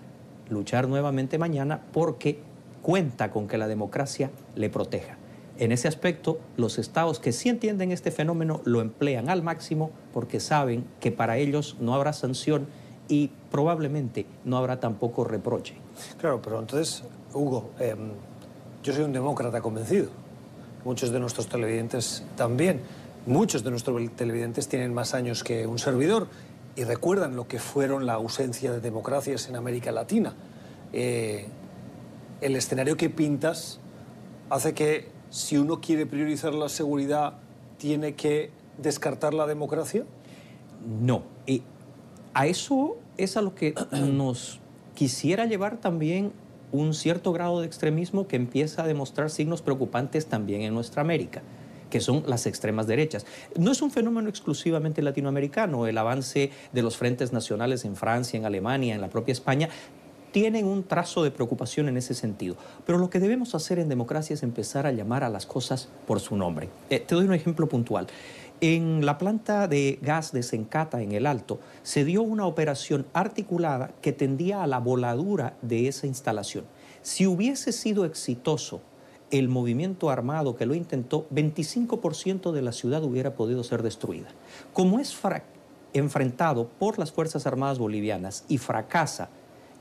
luchar 0.50 0.88
nuevamente 0.88 1.38
mañana 1.38 1.82
porque 1.92 2.40
cuenta 2.82 3.32
con 3.32 3.48
que 3.48 3.58
la 3.58 3.68
democracia 3.68 4.32
le 4.56 4.70
proteja. 4.70 5.18
En 5.60 5.72
ese 5.72 5.88
aspecto, 5.88 6.40
los 6.56 6.78
estados 6.78 7.20
que 7.20 7.32
sí 7.32 7.50
entienden 7.50 7.92
este 7.92 8.12
fenómeno 8.12 8.62
lo 8.64 8.80
emplean 8.80 9.28
al 9.30 9.42
máximo 9.42 9.92
porque 10.14 10.40
saben 10.40 10.86
que 11.00 11.12
para 11.12 11.38
ellos 11.38 11.78
no 11.80 11.96
habrá 11.96 12.14
sanción 12.14 12.68
y 13.10 13.32
probablemente 13.50 14.26
no 14.46 14.58
habrá 14.58 14.80
tampoco 14.80 15.24
reproche. 15.24 15.76
Claro, 16.20 16.42
pero 16.42 16.60
entonces, 16.60 17.04
Hugo, 17.34 17.72
em, 17.80 18.12
yo 18.84 18.94
soy 18.94 19.04
un 19.04 19.14
demócrata 19.14 19.62
convencido 19.62 20.27
muchos 20.88 21.12
de 21.12 21.20
nuestros 21.20 21.48
televidentes 21.48 22.24
también. 22.38 22.80
Muchos 23.26 23.62
de 23.66 23.72
nuestros 23.72 24.10
televidentes 24.16 24.70
tienen 24.70 24.94
más 24.94 25.14
años 25.14 25.44
que 25.44 25.68
un 25.68 25.80
servidor 25.80 26.30
y 26.78 26.86
recuerdan 26.86 27.36
lo 27.36 27.46
que 27.46 27.60
fueron 27.60 28.06
la 28.06 28.14
ausencia 28.14 28.72
de 28.72 28.80
democracias 28.80 29.50
en 29.50 29.58
América 29.58 29.92
Latina. 29.92 30.34
Eh, 30.94 31.48
el 32.40 32.56
escenario 32.56 32.96
que 32.96 33.10
pintas 33.10 33.82
hace 34.50 34.74
que 34.74 35.10
si 35.30 35.58
uno 35.58 35.82
quiere 35.82 36.06
priorizar 36.06 36.54
la 36.54 36.70
seguridad, 36.70 37.34
tiene 37.78 38.16
que 38.16 38.52
descartar 38.78 39.34
la 39.34 39.46
democracia? 39.46 40.06
No. 41.02 41.24
Y 41.46 41.64
a 42.34 42.48
eso 42.48 42.96
es 43.18 43.36
a 43.36 43.42
lo 43.42 43.54
que 43.56 43.76
nos 43.92 44.62
quisiera 44.96 45.46
llevar 45.48 45.82
también 45.82 46.32
un 46.72 46.94
cierto 46.94 47.32
grado 47.34 47.62
de 47.62 47.68
extremismo 47.68 48.28
que 48.28 48.36
empieza 48.36 48.84
a 48.84 48.88
demostrar 48.88 49.30
signos 49.30 49.62
preocupantes 49.62 50.28
también 50.28 50.62
en 50.62 50.74
nuestra 50.74 51.02
América 51.02 51.42
que 51.90 52.02
son 52.02 52.24
las 52.28 52.46
extremas 52.48 52.86
derechas. 52.86 53.26
No 53.58 53.72
es 53.72 53.82
un 53.82 53.92
fenómeno 53.92 54.28
exclusivamente 54.28 55.02
latinoamericano, 55.02 55.88
el 55.88 55.98
avance 55.98 56.52
de 56.74 56.82
los 56.82 56.98
frentes 56.98 57.32
nacionales 57.32 57.86
en 57.86 57.96
Francia, 57.96 58.38
en 58.38 58.46
Alemania, 58.46 58.94
en 58.94 59.00
la 59.00 59.08
propia 59.08 59.32
España, 59.32 59.70
tienen 60.32 60.66
un 60.66 60.84
trazo 60.84 61.24
de 61.24 61.32
preocupación 61.32 61.88
en 61.88 61.98
ese 61.98 62.14
sentido. 62.14 62.58
Pero 62.86 62.98
lo 62.98 63.10
que 63.10 63.20
debemos 63.20 63.56
hacer 63.56 63.80
en 63.80 63.90
democracia 63.90 64.34
es 64.34 64.44
empezar 64.44 64.86
a 64.86 64.92
llamar 64.92 65.24
a 65.24 65.30
las 65.30 65.46
cosas 65.46 65.90
por 66.06 66.20
su 66.20 66.36
nombre. 66.36 66.70
Eh, 66.90 67.00
te 67.00 67.16
doy 67.16 67.26
un 67.26 67.34
ejemplo 67.34 67.68
puntual. 67.68 68.08
En 68.60 69.06
la 69.06 69.20
planta 69.20 69.68
de 69.68 70.00
gas 70.02 70.32
de 70.32 70.42
Sencata, 70.42 71.04
en 71.04 71.12
el 71.12 71.28
Alto, 71.28 71.60
se 71.84 72.04
dio 72.04 72.24
una 72.24 72.48
operación 72.48 73.06
articulada 73.14 73.92
que 74.02 74.14
tendía 74.14 74.64
a 74.64 74.68
la 74.68 74.80
voladura 74.80 75.56
de 75.62 75.88
esa 75.88 76.08
instalación. 76.08 76.66
Si 77.04 77.28
hubiese 77.28 77.72
sido 77.72 78.04
exitoso 78.04 78.82
el 79.30 79.48
movimiento 79.48 80.10
armado 80.10 80.56
que 80.56 80.66
lo 80.66 80.74
intentó, 80.74 81.28
25% 81.30 82.52
de 82.52 82.62
la 82.64 82.72
ciudad 82.72 83.04
hubiera 83.04 83.36
podido 83.36 83.64
ser 83.64 83.84
destruida. 83.84 84.30
Como 84.74 85.00
es 85.00 85.16
enfrentado 85.94 86.68
por 86.80 86.98
las 86.98 87.12
Fuerzas 87.12 87.46
Armadas 87.46 87.78
Bolivianas 87.78 88.44
y 88.48 88.58
fracasa 88.58 89.30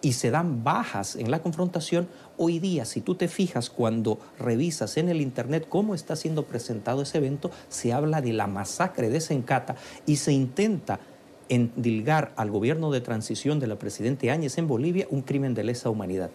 y 0.03 0.13
se 0.13 0.31
dan 0.31 0.63
bajas 0.63 1.17
en 1.17 1.31
la 1.31 1.41
confrontación, 1.41 2.09
hoy 2.37 2.59
día, 2.59 2.85
si 2.85 3.01
tú 3.01 3.15
te 3.15 3.29
fijas 3.29 3.71
cuando 3.71 4.19
revisas 4.39 4.97
en 4.97 5.09
el 5.09 5.21
Internet 5.21 5.67
cómo 5.69 5.95
está 5.95 6.17
siendo 6.17 6.45
presentado 6.45 7.03
ese 7.03 7.19
evento, 7.19 7.51
se 7.69 7.93
habla 7.93 8.21
de 8.21 8.33
la 8.33 8.47
masacre 8.47 9.09
de 9.09 9.21
Sencata 9.21 9.77
y 10.05 10.17
se 10.17 10.33
intenta 10.33 11.01
endilgar 11.49 12.33
al 12.37 12.51
gobierno 12.51 12.91
de 12.91 13.01
transición 13.01 13.61
de 13.61 13.69
la 13.69 13.79
presidenta 13.79 14.33
Áñez 14.33 14.59
en 14.59 14.69
Bolivia 14.69 15.07
un 15.11 15.23
crimen 15.23 15.55
de 15.55 15.65
lesa 15.65 15.91
humanidad. 15.91 16.31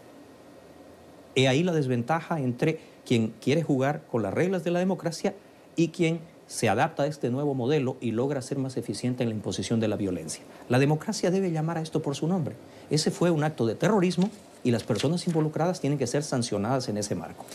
He 1.35 1.47
ahí 1.47 1.63
la 1.63 1.71
desventaja 1.71 2.39
entre 2.39 2.79
quien 3.05 3.33
quiere 3.41 3.63
jugar 3.63 4.03
con 4.09 4.21
las 4.21 4.33
reglas 4.33 4.63
de 4.63 4.71
la 4.71 4.79
democracia 4.79 5.35
y 5.75 5.89
quien 5.89 6.19
se 6.51 6.67
adapta 6.67 7.03
a 7.03 7.07
este 7.07 7.29
nuevo 7.29 7.53
modelo 7.53 7.95
y 8.01 8.11
logra 8.11 8.41
ser 8.41 8.57
más 8.57 8.75
eficiente 8.75 9.23
en 9.23 9.29
la 9.29 9.35
imposición 9.35 9.79
de 9.79 9.87
la 9.87 9.95
violencia. 9.95 10.43
La 10.67 10.79
democracia 10.79 11.31
debe 11.31 11.49
llamar 11.49 11.77
a 11.77 11.81
esto 11.81 12.01
por 12.01 12.13
su 12.13 12.27
nombre. 12.27 12.57
Ese 12.89 13.09
fue 13.09 13.31
un 13.31 13.45
acto 13.45 13.65
de 13.65 13.75
terrorismo 13.75 14.29
y 14.61 14.71
las 14.71 14.83
personas 14.83 15.25
involucradas 15.27 15.79
tienen 15.79 15.97
que 15.97 16.07
ser 16.07 16.23
sancionadas 16.23 16.89
en 16.89 16.97
ese 16.97 17.15
marco. 17.15 17.45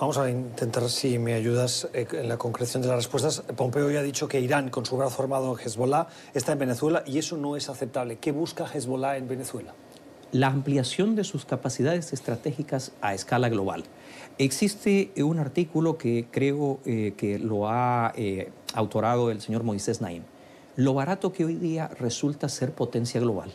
Vamos 0.00 0.16
a 0.16 0.30
intentar, 0.30 0.88
si 0.88 1.18
me 1.18 1.34
ayudas 1.34 1.88
eh, 1.92 2.06
en 2.10 2.28
la 2.30 2.38
concreción 2.38 2.82
de 2.82 2.88
las 2.88 2.96
respuestas. 2.96 3.40
Pompeo 3.54 3.90
ya 3.90 4.00
ha 4.00 4.02
dicho 4.02 4.28
que 4.28 4.40
Irán, 4.40 4.70
con 4.70 4.86
su 4.86 4.96
brazo 4.96 5.22
armado 5.22 5.52
en 5.52 5.66
Hezbollah, 5.66 6.06
está 6.32 6.52
en 6.52 6.58
Venezuela 6.58 7.02
y 7.06 7.18
eso 7.18 7.36
no 7.36 7.54
es 7.54 7.68
aceptable. 7.68 8.16
¿Qué 8.16 8.32
busca 8.32 8.66
Hezbollah 8.66 9.18
en 9.18 9.28
Venezuela? 9.28 9.74
La 10.32 10.48
ampliación 10.48 11.16
de 11.16 11.24
sus 11.24 11.44
capacidades 11.44 12.12
estratégicas 12.12 12.92
a 13.00 13.14
escala 13.14 13.48
global. 13.48 13.84
Existe 14.38 15.12
un 15.16 15.38
artículo 15.38 15.96
que 15.96 16.26
creo 16.30 16.80
eh, 16.84 17.14
que 17.16 17.38
lo 17.38 17.68
ha 17.68 18.12
eh, 18.16 18.50
autorado 18.74 19.30
el 19.30 19.40
señor 19.40 19.62
Moisés 19.62 20.00
Naim. 20.00 20.24
Lo 20.76 20.92
barato 20.92 21.32
que 21.32 21.44
hoy 21.44 21.54
día 21.54 21.88
resulta 21.88 22.48
ser 22.48 22.72
potencia 22.72 23.20
global. 23.20 23.50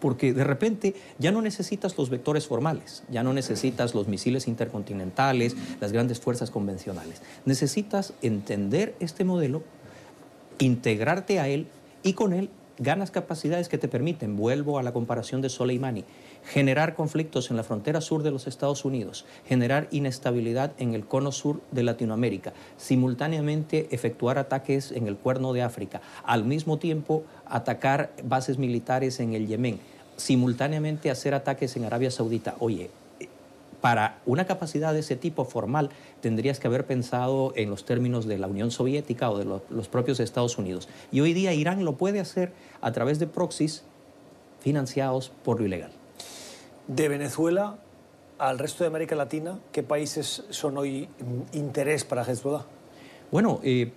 Porque 0.00 0.32
de 0.32 0.44
repente 0.44 0.94
ya 1.18 1.32
no 1.32 1.42
necesitas 1.42 1.98
los 1.98 2.08
vectores 2.08 2.46
formales, 2.46 3.02
ya 3.10 3.24
no 3.24 3.32
necesitas 3.32 3.96
los 3.96 4.06
misiles 4.06 4.46
intercontinentales, 4.46 5.56
las 5.80 5.90
grandes 5.90 6.20
fuerzas 6.20 6.50
convencionales. 6.50 7.20
Necesitas 7.44 8.12
entender 8.22 8.94
este 9.00 9.24
modelo, 9.24 9.62
integrarte 10.58 11.40
a 11.40 11.48
él 11.48 11.66
y 12.04 12.12
con 12.12 12.32
él 12.32 12.48
ganas 12.78 13.10
capacidades 13.10 13.68
que 13.68 13.78
te 13.78 13.88
permiten, 13.88 14.36
vuelvo 14.36 14.78
a 14.78 14.82
la 14.82 14.92
comparación 14.92 15.42
de 15.42 15.48
Soleimani, 15.48 16.04
generar 16.44 16.94
conflictos 16.94 17.50
en 17.50 17.56
la 17.56 17.64
frontera 17.64 18.00
sur 18.00 18.22
de 18.22 18.30
los 18.30 18.46
Estados 18.46 18.84
Unidos, 18.84 19.24
generar 19.46 19.88
inestabilidad 19.90 20.72
en 20.78 20.94
el 20.94 21.04
cono 21.04 21.32
sur 21.32 21.60
de 21.72 21.82
Latinoamérica, 21.82 22.52
simultáneamente 22.76 23.88
efectuar 23.90 24.38
ataques 24.38 24.92
en 24.92 25.06
el 25.06 25.16
cuerno 25.16 25.52
de 25.52 25.62
África, 25.62 26.00
al 26.24 26.44
mismo 26.44 26.78
tiempo 26.78 27.24
atacar 27.46 28.12
bases 28.22 28.58
militares 28.58 29.20
en 29.20 29.34
el 29.34 29.46
Yemen, 29.46 29.80
simultáneamente 30.16 31.10
hacer 31.10 31.34
ataques 31.34 31.76
en 31.76 31.84
Arabia 31.84 32.10
Saudita. 32.10 32.56
Oye, 32.58 32.90
para 33.80 34.20
una 34.26 34.46
capacidad 34.46 34.92
de 34.92 35.00
ese 35.00 35.16
tipo 35.16 35.44
formal 35.44 35.90
tendrías 36.20 36.58
que 36.58 36.66
haber 36.66 36.86
pensado 36.86 37.52
en 37.56 37.70
los 37.70 37.84
términos 37.84 38.26
de 38.26 38.38
la 38.38 38.46
Unión 38.46 38.70
Soviética 38.70 39.30
o 39.30 39.38
de 39.38 39.44
los 39.44 39.88
propios 39.88 40.20
Estados 40.20 40.58
Unidos. 40.58 40.88
Y 41.12 41.20
hoy 41.20 41.32
día 41.32 41.52
Irán 41.54 41.84
lo 41.84 41.96
puede 41.96 42.20
hacer 42.20 42.52
a 42.80 42.92
través 42.92 43.18
de 43.18 43.26
proxies 43.26 43.84
financiados 44.60 45.30
por 45.44 45.60
lo 45.60 45.66
ilegal. 45.66 45.92
De 46.88 47.08
Venezuela 47.08 47.76
al 48.38 48.58
resto 48.58 48.84
de 48.84 48.88
América 48.88 49.16
Latina, 49.16 49.58
¿qué 49.72 49.82
países 49.82 50.44
son 50.50 50.78
hoy 50.78 51.08
interés 51.52 52.04
para 52.04 52.22
Hezbollah? 52.22 52.64
Bueno, 53.30 53.60
eh, 53.62 53.92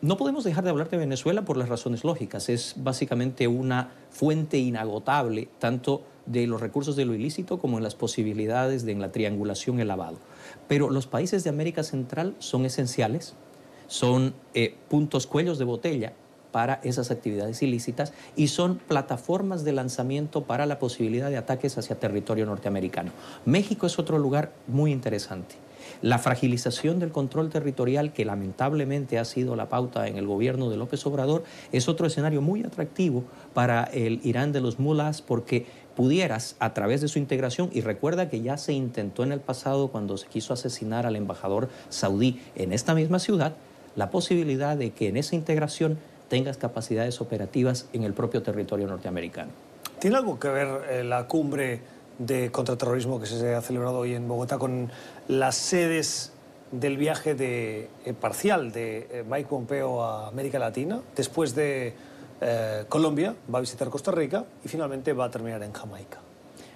no 0.00 0.16
podemos 0.16 0.44
dejar 0.44 0.64
de 0.64 0.70
hablar 0.70 0.88
de 0.88 0.96
Venezuela 0.96 1.42
por 1.42 1.56
las 1.56 1.68
razones 1.68 2.04
lógicas. 2.04 2.48
Es 2.48 2.74
básicamente 2.76 3.48
una 3.48 3.90
fuente 4.10 4.58
inagotable, 4.58 5.48
tanto 5.58 6.02
de 6.26 6.46
los 6.46 6.60
recursos 6.60 6.96
de 6.96 7.04
lo 7.04 7.14
ilícito 7.14 7.58
como 7.58 7.78
en 7.78 7.84
las 7.84 7.94
posibilidades 7.94 8.84
de 8.84 8.94
la 8.94 9.12
triangulación 9.12 9.80
el 9.80 9.88
lavado. 9.88 10.18
Pero 10.68 10.90
los 10.90 11.06
países 11.06 11.44
de 11.44 11.50
América 11.50 11.82
Central 11.82 12.34
son 12.38 12.66
esenciales, 12.66 13.34
son 13.86 14.34
eh, 14.54 14.74
puntos 14.88 15.26
cuellos 15.26 15.58
de 15.58 15.64
botella 15.64 16.12
para 16.52 16.80
esas 16.84 17.10
actividades 17.10 17.62
ilícitas 17.62 18.12
y 18.34 18.48
son 18.48 18.78
plataformas 18.78 19.62
de 19.62 19.72
lanzamiento 19.72 20.44
para 20.44 20.66
la 20.66 20.78
posibilidad 20.78 21.28
de 21.28 21.36
ataques 21.36 21.76
hacia 21.76 21.98
territorio 22.00 22.46
norteamericano. 22.46 23.12
México 23.44 23.86
es 23.86 23.98
otro 23.98 24.18
lugar 24.18 24.52
muy 24.66 24.90
interesante. 24.90 25.56
La 26.02 26.18
fragilización 26.18 26.98
del 26.98 27.12
control 27.12 27.50
territorial, 27.50 28.12
que 28.12 28.24
lamentablemente 28.24 29.18
ha 29.18 29.24
sido 29.24 29.56
la 29.56 29.68
pauta 29.68 30.08
en 30.08 30.16
el 30.16 30.26
gobierno 30.26 30.70
de 30.70 30.76
López 30.76 31.04
Obrador, 31.06 31.44
es 31.72 31.88
otro 31.88 32.06
escenario 32.06 32.42
muy 32.42 32.64
atractivo 32.64 33.24
para 33.54 33.84
el 33.84 34.20
Irán 34.24 34.52
de 34.52 34.60
los 34.60 34.78
mulas 34.78 35.22
porque 35.22 35.66
pudieras, 35.96 36.54
a 36.60 36.74
través 36.74 37.00
de 37.00 37.08
su 37.08 37.18
integración, 37.18 37.70
y 37.72 37.80
recuerda 37.80 38.28
que 38.28 38.42
ya 38.42 38.56
se 38.58 38.72
intentó 38.72 39.24
en 39.24 39.32
el 39.32 39.40
pasado 39.40 39.88
cuando 39.88 40.16
se 40.16 40.28
quiso 40.28 40.52
asesinar 40.52 41.06
al 41.06 41.16
embajador 41.16 41.68
saudí 41.88 42.40
en 42.54 42.72
esta 42.72 42.94
misma 42.94 43.18
ciudad, 43.18 43.56
la 43.96 44.10
posibilidad 44.10 44.76
de 44.76 44.90
que 44.90 45.08
en 45.08 45.16
esa 45.16 45.34
integración 45.34 45.98
tengas 46.28 46.58
capacidades 46.58 47.20
operativas 47.20 47.88
en 47.92 48.04
el 48.04 48.12
propio 48.12 48.42
territorio 48.42 48.86
norteamericano. 48.86 49.50
¿Tiene 49.98 50.16
algo 50.16 50.38
que 50.38 50.48
ver 50.48 50.68
eh, 50.90 51.04
la 51.04 51.26
cumbre 51.26 51.80
de 52.18 52.50
contraterrorismo 52.50 53.18
que 53.18 53.26
se 53.26 53.54
ha 53.54 53.62
celebrado 53.62 53.98
hoy 53.98 54.14
en 54.14 54.28
Bogotá 54.28 54.58
con 54.58 54.90
las 55.28 55.56
sedes 55.56 56.32
del 56.72 56.96
viaje 56.96 57.34
de, 57.34 57.88
eh, 58.04 58.12
parcial 58.12 58.72
de 58.72 59.06
eh, 59.10 59.24
Mike 59.28 59.48
Pompeo 59.48 60.02
a 60.02 60.28
América 60.28 60.58
Latina. 60.58 61.00
Después 61.14 61.54
de 61.54 61.94
eh, 62.40 62.84
Colombia, 62.88 63.34
va 63.52 63.58
a 63.58 63.60
visitar 63.60 63.88
Costa 63.88 64.10
Rica 64.10 64.44
y 64.64 64.68
finalmente 64.68 65.12
va 65.12 65.26
a 65.26 65.30
terminar 65.30 65.62
en 65.62 65.72
Jamaica. 65.72 66.18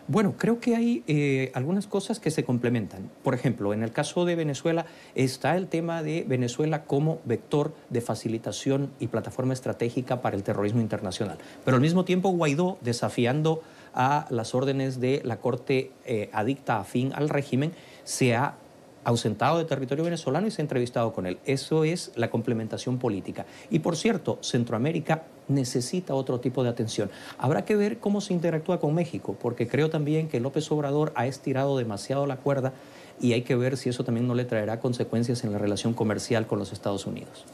Bueno, 0.09 0.35
creo 0.37 0.59
que 0.59 0.75
hay 0.75 1.50
algunas 1.55 1.87
cosas 1.87 2.19
que 2.19 2.33
se 2.33 2.43
complementan. 2.43 3.09
Por 3.23 3.33
ejemplo, 3.33 3.73
en 3.73 3.85
el 3.85 3.93
caso 3.93 4.25
de 4.25 4.35
Venezuela 4.35 4.87
está 5.14 5.57
el 5.57 5.69
tema 5.69 6.02
de 6.02 6.25
Venezuela 6.26 6.83
como 6.83 7.21
vector 7.25 7.73
de 7.90 8.00
facilitación 8.00 8.90
y 8.99 9.07
plataforma 9.07 9.52
estratégica 9.52 10.21
para 10.21 10.35
el 10.35 10.43
terrorismo 10.43 10.81
internacional. 10.81 11.38
Pero 11.64 11.76
al 11.76 11.81
mismo 11.81 12.05
tiempo 12.05 12.31
Guaidó 12.31 12.76
desafiando 12.81 13.62
a 13.95 14.26
las 14.31 14.55
órdenes 14.55 15.00
de 15.00 15.21
la 15.25 15.38
Corte 15.38 15.93
eh, 16.05 16.29
adicta 16.33 16.81
a 16.81 16.85
fin 16.85 17.12
al 17.14 17.29
régimen, 17.29 17.73
se 18.05 18.35
ha 18.35 18.55
ausentado 19.04 19.59
de 19.59 19.64
territorio 19.64 20.04
venezolano 20.04 20.47
y 20.47 20.50
se 20.50 20.62
ha 20.62 20.64
entrevistado 20.64 21.12
con 21.12 21.26
él. 21.26 21.38
Eso 21.45 21.85
es 21.85 22.12
la 22.16 22.30
complementación 22.30 22.99
política. 22.99 23.47
Y 23.71 23.80
por 23.80 23.97
cierto, 23.97 24.38
Centroamérica 24.42 25.25
necesita 25.49 26.14
otro 26.14 26.40
tipo 26.40 26.62
de 26.62 26.71
atención. 26.71 27.11
Habrá 27.38 27.64
que 27.64 27.76
ver 27.76 27.99
cómo 27.99 28.21
se 28.21 28.33
interactúa 28.33 28.80
con 28.80 28.95
México, 28.95 29.37
porque 29.40 29.66
creo 29.66 29.90
también 29.90 30.28
que 30.28 30.40
López 30.40 30.71
Obrador 30.71 31.12
ha 31.14 31.26
estirado 31.26 31.76
demasiado 31.76 32.26
la 32.26 32.37
cuerda 32.37 32.73
y 33.21 33.33
hay 33.35 33.42
que 33.42 33.57
ver 33.57 33.76
si 33.76 33.88
eso 33.88 34.04
también 34.04 34.26
no 34.26 34.35
le 34.35 34.45
traerá 34.45 34.80
consecuencias 34.80 35.45
en 35.45 35.52
la 35.52 35.59
relación 35.59 35.92
comercial 35.92 36.47
con 36.47 36.59
los 36.59 36.73
Estados 36.73 37.07
Unidos. 37.07 37.45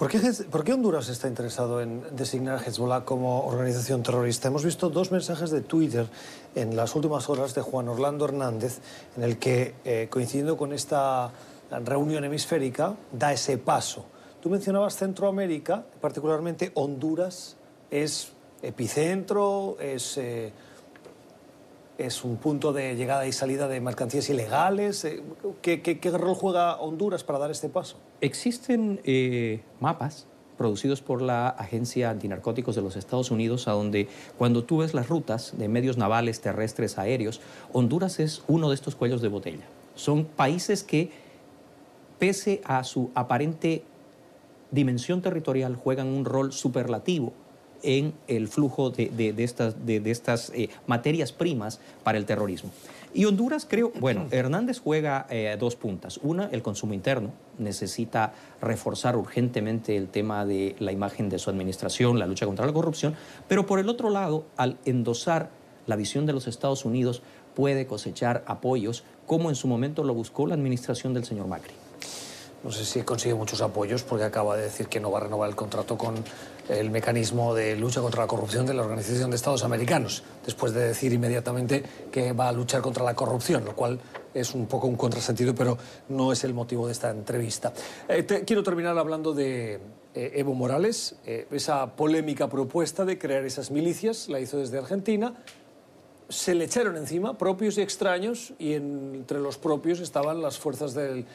¿Por 0.00 0.08
qué, 0.64 0.72
Honduras 0.72 1.10
está 1.10 1.28
interesado 1.28 1.82
en 1.82 2.02
designar 2.16 2.56
a 2.56 2.62
Hezbollah 2.62 3.04
como 3.04 3.44
organización 3.44 4.02
terrorista? 4.02 4.48
Hemos 4.48 4.64
visto 4.64 4.88
dos 4.88 5.12
mensajes 5.12 5.50
de 5.50 5.60
Twitter 5.60 6.06
en 6.54 6.74
las 6.74 6.94
últimas 6.94 7.28
horas 7.28 7.54
de 7.54 7.60
Juan 7.60 7.86
Orlando 7.86 8.24
Hernández, 8.24 8.78
en 9.18 9.24
el 9.24 9.38
que, 9.38 9.74
eh, 9.84 10.08
coincidiendo 10.08 10.56
con 10.56 10.72
esta 10.72 11.30
reunión 11.84 12.24
hemisférica, 12.24 12.94
da 13.12 13.34
ese 13.34 13.58
paso. 13.58 14.06
Tú 14.40 14.48
mencionabas 14.48 14.96
Centroamérica, 14.96 15.84
particularmente 16.00 16.72
Honduras, 16.76 17.56
es 17.90 18.32
epicentro, 18.62 19.76
es... 19.80 20.16
Eh, 20.16 20.50
es 22.00 22.24
un 22.24 22.36
punto 22.36 22.72
de 22.72 22.96
llegada 22.96 23.26
y 23.26 23.32
salida 23.32 23.68
de 23.68 23.80
mercancías 23.80 24.28
ilegales. 24.30 25.04
Eh, 25.04 25.22
¿Qué, 25.62 26.10
rol 26.12 26.34
juega 26.34 26.76
Honduras 26.76 27.24
para 27.24 27.38
dar 27.38 27.50
este 27.50 27.68
paso? 27.68 27.98
Existen 28.20 29.00
eh, 29.04 29.60
mapas 29.80 30.26
producidos 30.56 31.00
por 31.00 31.22
la 31.22 31.48
Agencia 31.48 32.10
Antinarcóticos 32.10 32.76
de 32.76 32.82
los 32.82 32.96
Estados 32.96 33.30
Unidos, 33.30 33.66
a 33.68 33.72
donde 33.72 34.08
cuando 34.36 34.64
tú 34.64 34.78
ves 34.78 34.92
las 34.92 35.08
rutas 35.08 35.54
de 35.56 35.68
medios 35.68 35.96
navales, 35.96 36.40
terrestres, 36.40 36.98
aéreos, 36.98 37.40
Honduras 37.72 38.20
es 38.20 38.42
uno 38.46 38.68
de 38.68 38.74
estos 38.74 38.94
cuellos 38.94 39.22
de 39.22 39.28
botella. 39.28 39.64
Son 39.94 40.24
países 40.24 40.82
que, 40.82 41.10
pese 42.18 42.60
a 42.64 42.84
su 42.84 43.10
aparente 43.14 43.84
dimensión 44.70 45.22
territorial, 45.22 45.76
juegan 45.76 46.08
un 46.08 46.24
rol 46.24 46.52
superlativo 46.52 47.32
en 47.82 48.12
el 48.28 48.48
flujo 48.48 48.90
de, 48.90 49.34
estas, 49.38 49.86
de, 49.86 50.02
estas 50.10 50.50
eh, 50.54 50.68
materias 50.86 51.32
primas 51.32 51.80
para 52.02 52.18
el 52.18 52.24
terrorismo. 52.24 52.70
Y 53.12 53.24
Honduras, 53.24 53.66
creo, 53.68 53.92
bueno, 53.98 54.26
Hernández 54.30 54.80
juega 54.80 55.26
eh, 55.30 55.56
dos 55.58 55.76
puntas. 55.76 56.18
Una, 56.22 56.48
el 56.52 56.62
consumo 56.62 56.94
interno. 56.94 57.32
Necesita 57.58 58.32
reforzar 58.60 59.16
urgentemente 59.16 59.96
el 59.96 60.08
tema 60.08 60.46
de 60.46 60.76
la 60.78 60.92
imagen 60.92 61.28
de 61.28 61.38
su 61.38 61.50
administración, 61.50 62.18
la 62.18 62.26
lucha 62.26 62.46
contra 62.46 62.66
la 62.66 62.72
corrupción. 62.72 63.14
Pero 63.48 63.66
por 63.66 63.78
el 63.78 63.88
otro 63.88 64.10
lado, 64.10 64.44
al 64.56 64.78
endosar 64.84 65.50
la 65.86 65.96
visión 65.96 66.26
de 66.26 66.32
los 66.32 66.46
Estados 66.46 66.84
Unidos, 66.84 67.22
puede 67.54 67.86
cosechar 67.86 68.44
apoyos, 68.46 69.04
como 69.26 69.50
en 69.50 69.56
su 69.56 69.66
momento 69.66 70.04
lo 70.04 70.14
buscó 70.14 70.46
la 70.46 70.54
administración 70.54 71.14
del 71.14 71.24
señor 71.24 71.46
Macri. 71.46 71.74
No 72.62 72.70
sé 72.70 72.84
si 72.84 73.02
consigue 73.02 73.34
muchos 73.34 73.62
apoyos 73.62 74.02
porque 74.02 74.24
acaba 74.24 74.56
de 74.56 74.64
decir 74.64 74.88
que 74.88 75.00
no 75.00 75.10
va 75.10 75.18
a 75.18 75.22
renovar 75.22 75.48
el 75.48 75.56
contrato 75.56 75.96
con 75.96 76.14
el 76.68 76.90
mecanismo 76.90 77.54
de 77.54 77.74
lucha 77.74 78.02
contra 78.02 78.22
la 78.22 78.26
corrupción 78.26 78.66
de 78.66 78.74
la 78.74 78.82
Organización 78.82 79.30
de 79.30 79.36
Estados 79.36 79.64
Americanos, 79.64 80.22
después 80.44 80.72
de 80.72 80.88
decir 80.88 81.12
inmediatamente 81.12 81.82
que 82.12 82.32
va 82.32 82.48
a 82.48 82.52
luchar 82.52 82.82
contra 82.82 83.02
la 83.02 83.14
corrupción, 83.14 83.64
lo 83.64 83.74
cual 83.74 83.98
es 84.34 84.54
un 84.54 84.66
poco 84.66 84.86
un 84.86 84.96
contrasentido, 84.96 85.54
pero 85.54 85.78
no 86.10 86.32
es 86.32 86.44
el 86.44 86.54
motivo 86.54 86.86
de 86.86 86.92
esta 86.92 87.10
entrevista. 87.10 87.72
Eh, 88.08 88.24
quiero 88.46 88.62
terminar 88.62 88.96
hablando 88.98 89.32
de 89.32 89.80
eh, 90.14 90.32
Evo 90.34 90.54
Morales, 90.54 91.16
eh, 91.24 91.46
esa 91.50 91.96
polémica 91.96 92.48
propuesta 92.48 93.04
de 93.04 93.18
crear 93.18 93.44
esas 93.44 93.70
milicias, 93.70 94.28
la 94.28 94.38
hizo 94.38 94.58
desde 94.58 94.78
Argentina, 94.78 95.34
se 96.30 96.54
le 96.54 96.64
echaron 96.64 96.96
encima, 96.96 97.36
propios 97.36 97.76
y 97.76 97.82
extraños, 97.82 98.54
y 98.58 98.72
entre 98.72 99.40
los 99.40 99.58
propios 99.58 100.00
estaban 100.00 100.40
las 100.40 100.58
fuerzas 100.58 100.94
del 100.94 101.26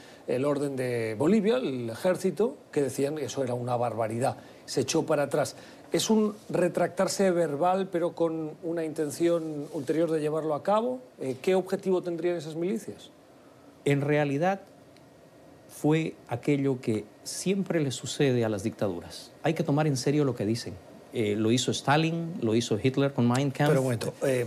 orden 0.45 0.75
de 0.75 1.15
Bolivia, 1.15 1.57
el 1.57 1.89
ejército, 1.89 2.57
que 2.71 2.81
decían 2.81 3.15
que 3.15 3.25
eso 3.25 3.43
era 3.43 3.53
una 3.53 3.75
barbaridad. 3.75 4.37
Se 4.65 4.81
echó 4.81 5.05
para 5.05 5.23
atrás. 5.23 5.55
¿Es 5.91 6.09
un 6.09 6.35
retractarse 6.49 7.29
verbal, 7.31 7.89
pero 7.91 8.13
con 8.13 8.51
una 8.63 8.83
intención 8.83 9.67
ulterior 9.73 10.09
de 10.09 10.19
llevarlo 10.19 10.55
a 10.55 10.63
cabo? 10.63 10.99
Eh, 11.21 11.35
¿Qué 11.41 11.55
objetivo 11.55 12.01
tendrían 12.01 12.37
esas 12.37 12.55
milicias? 12.55 13.11
En 13.83 14.01
realidad 14.01 14.61
fue 15.69 16.15
aquello 16.27 16.81
que 16.81 17.05
siempre 17.23 17.79
le 17.79 17.91
sucede 17.91 18.43
a 18.43 18.49
las 18.49 18.63
dictaduras. 18.63 19.31
Hay 19.43 19.53
que 19.53 19.63
tomar 19.63 19.87
en 19.87 19.97
serio 19.97 20.23
lo 20.25 20.35
que 20.35 20.45
dicen 20.45 20.73
Eh, 21.17 21.37
lo 21.37 21.49
hizo 21.49 21.71
Stalin, 21.71 22.33
lo 22.41 22.55
hizo 22.55 22.77
Hitler 22.77 23.13
con 23.13 23.25
Mein 23.25 23.49
Kampf. 23.49 23.69
Pero 23.69 23.79
un 23.79 23.85
momento, 23.85 24.13
eh, 24.23 24.45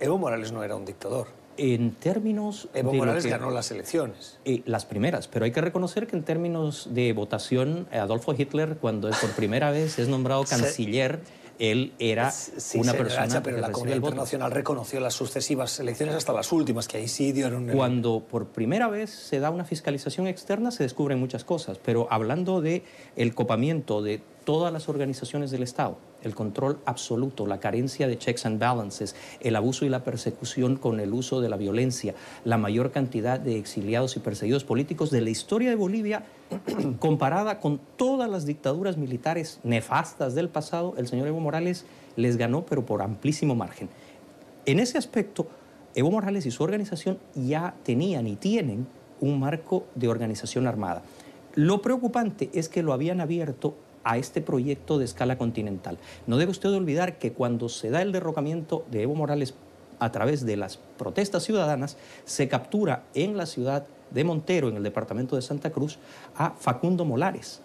Evo 0.00 0.18
Morales 0.18 0.52
no 0.52 0.62
era 0.62 0.76
un 0.76 0.84
dictador. 0.84 1.26
En 1.58 1.92
términos... 1.92 2.68
Evo 2.74 2.92
de 2.92 2.98
Morales 2.98 3.24
que- 3.24 3.30
ganó 3.30 3.50
las 3.50 3.70
elecciones. 3.70 4.38
Eh, 4.44 4.62
las 4.66 4.84
primeras, 4.84 5.26
pero 5.26 5.46
hay 5.46 5.52
que 5.52 5.62
reconocer 5.62 6.06
que 6.06 6.14
en 6.16 6.22
términos 6.22 6.88
de 6.90 7.12
votación, 7.14 7.86
eh, 7.90 7.98
Adolfo 7.98 8.34
Hitler, 8.36 8.76
cuando 8.78 9.08
por 9.10 9.30
primera 9.30 9.70
vez 9.70 9.98
es 9.98 10.08
nombrado 10.08 10.44
canciller, 10.44 11.20
él 11.58 11.94
era 11.98 12.30
Sí, 12.30 12.78
una 12.78 12.92
persona 12.92 13.22
Hacha, 13.22 13.42
pero 13.42 13.56
que 13.56 13.62
la 13.62 13.72
comunidad 13.72 13.96
voto. 14.00 14.08
internacional 14.10 14.50
reconoció 14.50 15.00
las 15.00 15.14
sucesivas 15.14 15.80
elecciones 15.80 16.14
hasta 16.14 16.34
las 16.34 16.52
últimas, 16.52 16.86
que 16.86 16.98
ahí 16.98 17.08
sí 17.08 17.32
dieron... 17.32 17.70
el- 17.70 17.74
Cuando 17.76 18.20
por 18.20 18.48
primera 18.48 18.88
vez 18.88 19.08
se 19.08 19.40
da 19.40 19.48
una 19.48 19.64
fiscalización 19.64 20.26
externa 20.26 20.70
se 20.70 20.82
descubren 20.82 21.18
muchas 21.18 21.44
cosas, 21.44 21.78
pero 21.82 22.06
hablando 22.10 22.60
de 22.60 22.82
el 23.16 23.34
copamiento 23.34 24.02
de 24.02 24.20
todas 24.46 24.72
las 24.72 24.88
organizaciones 24.88 25.50
del 25.50 25.64
Estado, 25.64 25.98
el 26.22 26.36
control 26.36 26.78
absoluto, 26.86 27.48
la 27.48 27.58
carencia 27.58 28.06
de 28.06 28.16
checks 28.16 28.46
and 28.46 28.60
balances, 28.60 29.16
el 29.40 29.56
abuso 29.56 29.84
y 29.84 29.88
la 29.88 30.04
persecución 30.04 30.76
con 30.76 31.00
el 31.00 31.12
uso 31.12 31.40
de 31.40 31.48
la 31.48 31.56
violencia, 31.56 32.14
la 32.44 32.56
mayor 32.56 32.92
cantidad 32.92 33.40
de 33.40 33.58
exiliados 33.58 34.16
y 34.16 34.20
perseguidos 34.20 34.62
políticos 34.62 35.10
de 35.10 35.20
la 35.20 35.30
historia 35.30 35.68
de 35.68 35.74
Bolivia 35.74 36.24
comparada 37.00 37.58
con 37.58 37.80
todas 37.96 38.30
las 38.30 38.46
dictaduras 38.46 38.96
militares 38.96 39.58
nefastas 39.64 40.36
del 40.36 40.48
pasado, 40.48 40.94
el 40.96 41.08
señor 41.08 41.26
Evo 41.26 41.40
Morales 41.40 41.84
les 42.14 42.36
ganó, 42.36 42.64
pero 42.64 42.86
por 42.86 43.02
amplísimo 43.02 43.56
margen. 43.56 43.88
En 44.64 44.78
ese 44.78 44.96
aspecto, 44.96 45.48
Evo 45.96 46.12
Morales 46.12 46.46
y 46.46 46.52
su 46.52 46.62
organización 46.62 47.18
ya 47.34 47.74
tenían 47.82 48.28
y 48.28 48.36
tienen 48.36 48.86
un 49.20 49.40
marco 49.40 49.86
de 49.96 50.06
organización 50.06 50.68
armada. 50.68 51.02
Lo 51.56 51.82
preocupante 51.82 52.50
es 52.52 52.68
que 52.68 52.82
lo 52.82 52.92
habían 52.92 53.20
abierto 53.20 53.74
a 54.06 54.18
este 54.18 54.40
proyecto 54.40 54.98
de 54.98 55.04
escala 55.04 55.36
continental. 55.36 55.98
No 56.28 56.38
debe 56.38 56.52
usted 56.52 56.70
olvidar 56.70 57.18
que 57.18 57.32
cuando 57.32 57.68
se 57.68 57.90
da 57.90 58.02
el 58.02 58.12
derrocamiento 58.12 58.84
de 58.90 59.02
Evo 59.02 59.16
Morales 59.16 59.54
a 59.98 60.12
través 60.12 60.46
de 60.46 60.56
las 60.56 60.78
protestas 60.96 61.42
ciudadanas, 61.42 61.96
se 62.24 62.46
captura 62.46 63.02
en 63.14 63.36
la 63.36 63.46
ciudad 63.46 63.84
de 64.12 64.22
Montero, 64.22 64.68
en 64.68 64.76
el 64.76 64.84
departamento 64.84 65.34
de 65.34 65.42
Santa 65.42 65.70
Cruz, 65.70 65.98
a 66.36 66.50
Facundo 66.50 67.04
Molares, 67.04 67.62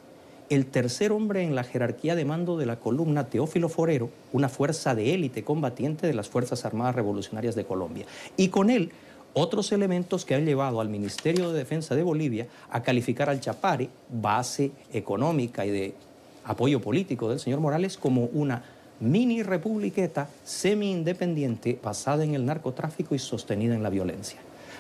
el 0.50 0.66
tercer 0.66 1.12
hombre 1.12 1.44
en 1.44 1.54
la 1.54 1.64
jerarquía 1.64 2.16
de 2.16 2.26
mando 2.26 2.58
de 2.58 2.66
la 2.66 2.80
columna 2.80 3.28
Teófilo 3.28 3.70
Forero, 3.70 4.10
una 4.34 4.50
fuerza 4.50 4.96
de 4.96 5.14
élite 5.14 5.44
combatiente 5.44 6.08
de 6.08 6.16
las 6.16 6.28
Fuerzas 6.28 6.66
Armadas 6.66 6.96
Revolucionarias 6.96 7.54
de 7.54 7.66
Colombia. 7.66 8.06
Y 8.36 8.50
con 8.50 8.72
él, 8.72 8.92
otros 9.34 9.72
elementos 9.72 10.26
que 10.26 10.34
han 10.34 10.46
llevado 10.46 10.82
al 10.82 10.90
Ministerio 10.90 11.52
de 11.52 11.60
Defensa 11.60 11.96
de 11.96 12.04
Bolivia 12.04 12.48
a 12.72 12.82
calificar 12.82 13.30
al 13.30 13.40
Chapare, 13.40 13.90
base 14.10 14.72
económica 14.92 15.66
y 15.66 15.70
de 15.70 15.96
apoyo 16.44 16.82
político 16.82 17.30
del 17.30 17.40
señor 17.40 17.60
Morales, 17.60 17.98
como 17.98 18.26
una 18.26 18.64
mini 19.00 19.44
republiqueta 19.44 20.30
semi-independiente 20.44 21.80
basada 21.84 22.24
en 22.24 22.36
el 22.36 22.46
narcotráfico 22.46 23.16
y 23.16 23.20
sostenida 23.20 23.76
en 23.76 23.84
la 23.84 23.90
violencia. 23.90 24.40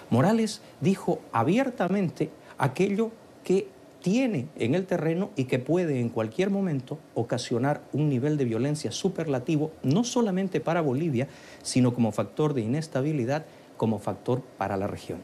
Morales 0.09 0.61
dijo 0.79 1.19
abiertamente 1.31 2.29
aquello 2.57 3.11
que 3.43 3.67
tiene 4.01 4.47
en 4.55 4.75
el 4.75 4.85
terreno 4.85 5.29
y 5.35 5.45
que 5.45 5.59
puede 5.59 5.99
en 5.99 6.09
cualquier 6.09 6.49
momento 6.49 6.97
ocasionar 7.13 7.81
un 7.93 8.09
nivel 8.09 8.37
de 8.37 8.45
violencia 8.45 8.91
superlativo, 8.91 9.71
no 9.83 10.03
solamente 10.03 10.59
para 10.59 10.81
Bolivia, 10.81 11.27
sino 11.61 11.93
como 11.93 12.11
factor 12.11 12.53
de 12.53 12.61
inestabilidad, 12.61 13.45
como 13.77 13.99
factor 13.99 14.41
para 14.57 14.77
la 14.77 14.87
región. 14.87 15.19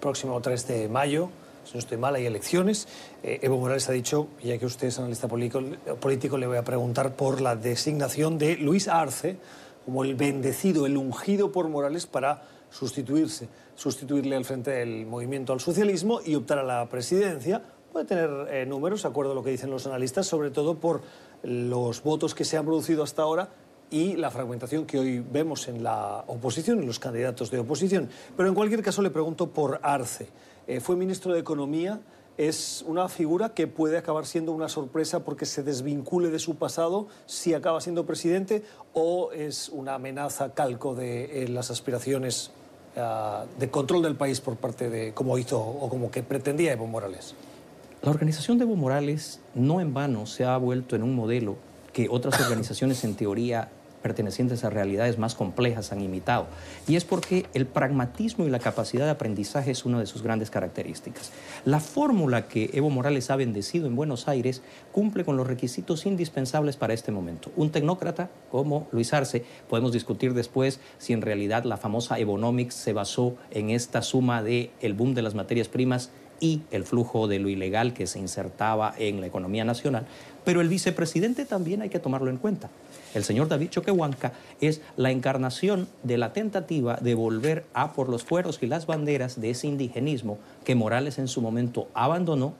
próximo 0.00 0.40
3 0.40 0.68
de 0.68 0.88
mayo, 0.88 1.30
si 1.66 1.74
no 1.74 1.80
estoy 1.80 1.98
mal, 1.98 2.14
hay 2.14 2.26
elecciones. 2.26 2.86
Eh, 3.22 3.40
Evo 3.42 3.58
Morales 3.58 3.88
ha 3.88 3.92
dicho, 3.92 4.28
ya 4.42 4.56
que 4.56 4.66
usted 4.66 4.86
es 4.88 4.98
analista 4.98 5.26
político, 5.28 6.38
le 6.38 6.46
voy 6.46 6.56
a 6.56 6.64
preguntar 6.64 7.16
por 7.16 7.40
la 7.40 7.56
designación 7.56 8.38
de 8.38 8.56
Luis 8.56 8.88
Arce 8.88 9.36
como 9.84 10.04
el 10.04 10.14
bendecido, 10.14 10.86
el 10.86 10.96
ungido 10.96 11.52
por 11.52 11.68
Morales 11.68 12.06
para 12.06 12.42
sustituirse, 12.70 13.48
sustituirle 13.74 14.36
al 14.36 14.44
frente 14.44 14.70
del 14.70 15.06
movimiento 15.06 15.52
al 15.52 15.60
socialismo 15.60 16.20
y 16.24 16.34
optar 16.34 16.58
a 16.58 16.62
la 16.62 16.88
presidencia. 16.88 17.62
Puede 17.92 18.06
tener 18.06 18.30
eh, 18.50 18.66
números, 18.66 19.04
acuerdo 19.04 19.32
a 19.32 19.34
lo 19.34 19.42
que 19.42 19.50
dicen 19.50 19.70
los 19.70 19.86
analistas, 19.86 20.26
sobre 20.26 20.50
todo 20.50 20.78
por 20.78 21.02
los 21.42 22.02
votos 22.02 22.34
que 22.34 22.44
se 22.44 22.56
han 22.56 22.64
producido 22.64 23.02
hasta 23.02 23.22
ahora 23.22 23.50
y 23.90 24.16
la 24.16 24.30
fragmentación 24.30 24.86
que 24.86 24.98
hoy 24.98 25.20
vemos 25.20 25.68
en 25.68 25.82
la 25.82 26.24
oposición, 26.26 26.80
en 26.80 26.86
los 26.86 26.98
candidatos 26.98 27.50
de 27.50 27.58
oposición. 27.58 28.08
Pero 28.36 28.48
en 28.48 28.54
cualquier 28.54 28.82
caso 28.82 29.02
le 29.02 29.10
pregunto 29.10 29.50
por 29.50 29.80
Arce. 29.82 30.28
Eh, 30.66 30.80
fue 30.80 30.96
ministro 30.96 31.32
de 31.32 31.40
Economía, 31.40 32.00
es 32.36 32.84
una 32.86 33.08
figura 33.08 33.54
que 33.54 33.66
puede 33.66 33.96
acabar 33.96 34.26
siendo 34.26 34.52
una 34.52 34.68
sorpresa 34.68 35.24
porque 35.24 35.46
se 35.46 35.62
desvincule 35.62 36.30
de 36.30 36.38
su 36.38 36.56
pasado 36.56 37.08
si 37.24 37.54
acaba 37.54 37.80
siendo 37.80 38.04
presidente 38.04 38.62
o 38.92 39.32
es 39.32 39.70
una 39.70 39.94
amenaza 39.94 40.52
calco 40.52 40.94
de 40.94 41.44
eh, 41.44 41.48
las 41.48 41.70
aspiraciones 41.70 42.50
ah, 42.96 43.46
de 43.58 43.70
control 43.70 44.02
del 44.02 44.16
país 44.16 44.40
por 44.40 44.56
parte 44.56 44.90
de 44.90 45.14
como 45.14 45.38
hizo 45.38 45.60
o 45.60 45.88
como 45.88 46.10
que 46.10 46.22
pretendía 46.22 46.72
Evo 46.72 46.86
Morales. 46.86 47.34
La 48.02 48.10
organización 48.10 48.58
de 48.58 48.64
Evo 48.64 48.76
Morales 48.76 49.40
no 49.54 49.80
en 49.80 49.94
vano 49.94 50.26
se 50.26 50.44
ha 50.44 50.56
vuelto 50.58 50.94
en 50.94 51.02
un 51.02 51.14
modelo 51.14 51.56
que 51.94 52.08
otras 52.10 52.38
organizaciones 52.40 53.02
en 53.04 53.14
teoría 53.14 53.70
pertenecientes 54.06 54.62
a 54.62 54.70
realidades 54.70 55.18
más 55.18 55.34
complejas 55.34 55.90
han 55.90 56.00
imitado. 56.00 56.46
Y 56.86 56.94
es 56.94 57.04
porque 57.04 57.46
el 57.54 57.66
pragmatismo 57.66 58.46
y 58.46 58.50
la 58.50 58.60
capacidad 58.60 59.04
de 59.04 59.10
aprendizaje 59.10 59.72
es 59.72 59.84
una 59.84 59.98
de 59.98 60.06
sus 60.06 60.22
grandes 60.22 60.48
características. 60.48 61.32
La 61.64 61.80
fórmula 61.80 62.46
que 62.46 62.70
Evo 62.72 62.88
Morales 62.88 63.32
ha 63.32 63.36
bendecido 63.36 63.88
en 63.88 63.96
Buenos 63.96 64.28
Aires 64.28 64.62
cumple 64.92 65.24
con 65.24 65.36
los 65.36 65.44
requisitos 65.44 66.06
indispensables 66.06 66.76
para 66.76 66.94
este 66.94 67.10
momento. 67.10 67.50
Un 67.56 67.70
tecnócrata 67.70 68.30
como 68.48 68.86
Luis 68.92 69.12
Arce, 69.12 69.44
podemos 69.68 69.92
discutir 69.92 70.34
después 70.34 70.78
si 70.98 71.12
en 71.12 71.20
realidad 71.22 71.64
la 71.64 71.76
famosa 71.76 72.20
Evonomics 72.20 72.74
se 72.76 72.92
basó 72.92 73.34
en 73.50 73.70
esta 73.70 74.02
suma 74.02 74.40
de 74.40 74.70
el 74.80 74.94
boom 74.94 75.14
de 75.14 75.22
las 75.22 75.34
materias 75.34 75.66
primas 75.66 76.10
y 76.40 76.62
el 76.70 76.84
flujo 76.84 77.26
de 77.28 77.38
lo 77.38 77.48
ilegal 77.48 77.92
que 77.92 78.06
se 78.06 78.18
insertaba 78.18 78.94
en 78.98 79.20
la 79.20 79.26
economía 79.26 79.64
nacional, 79.64 80.06
pero 80.44 80.60
el 80.60 80.68
vicepresidente 80.68 81.44
también 81.44 81.82
hay 81.82 81.88
que 81.88 81.98
tomarlo 81.98 82.30
en 82.30 82.36
cuenta. 82.36 82.70
El 83.16 83.24
señor 83.24 83.48
David 83.48 83.70
Choquehuanca 83.70 84.34
es 84.60 84.82
la 84.98 85.10
encarnación 85.10 85.88
de 86.02 86.18
la 86.18 86.34
tentativa 86.34 86.96
de 86.96 87.14
volver 87.14 87.64
a 87.72 87.94
por 87.94 88.10
los 88.10 88.24
fueros 88.24 88.58
y 88.60 88.66
las 88.66 88.84
banderas 88.84 89.40
de 89.40 89.48
ese 89.48 89.68
indigenismo 89.68 90.36
que 90.66 90.74
Morales 90.74 91.18
en 91.18 91.26
su 91.26 91.40
momento 91.40 91.88
abandonó, 91.94 92.52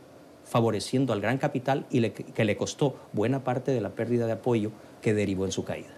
favoreciendo 0.46 1.12
al 1.12 1.20
gran 1.20 1.36
capital 1.36 1.84
y 1.90 2.08
que 2.08 2.46
le 2.46 2.56
costó 2.56 2.96
buena 3.12 3.44
parte 3.44 3.70
de 3.70 3.82
la 3.82 3.90
pérdida 3.90 4.24
de 4.24 4.32
apoyo 4.32 4.70
que 5.02 5.12
derivó 5.12 5.44
en 5.44 5.52
su 5.52 5.62
caída. 5.62 5.92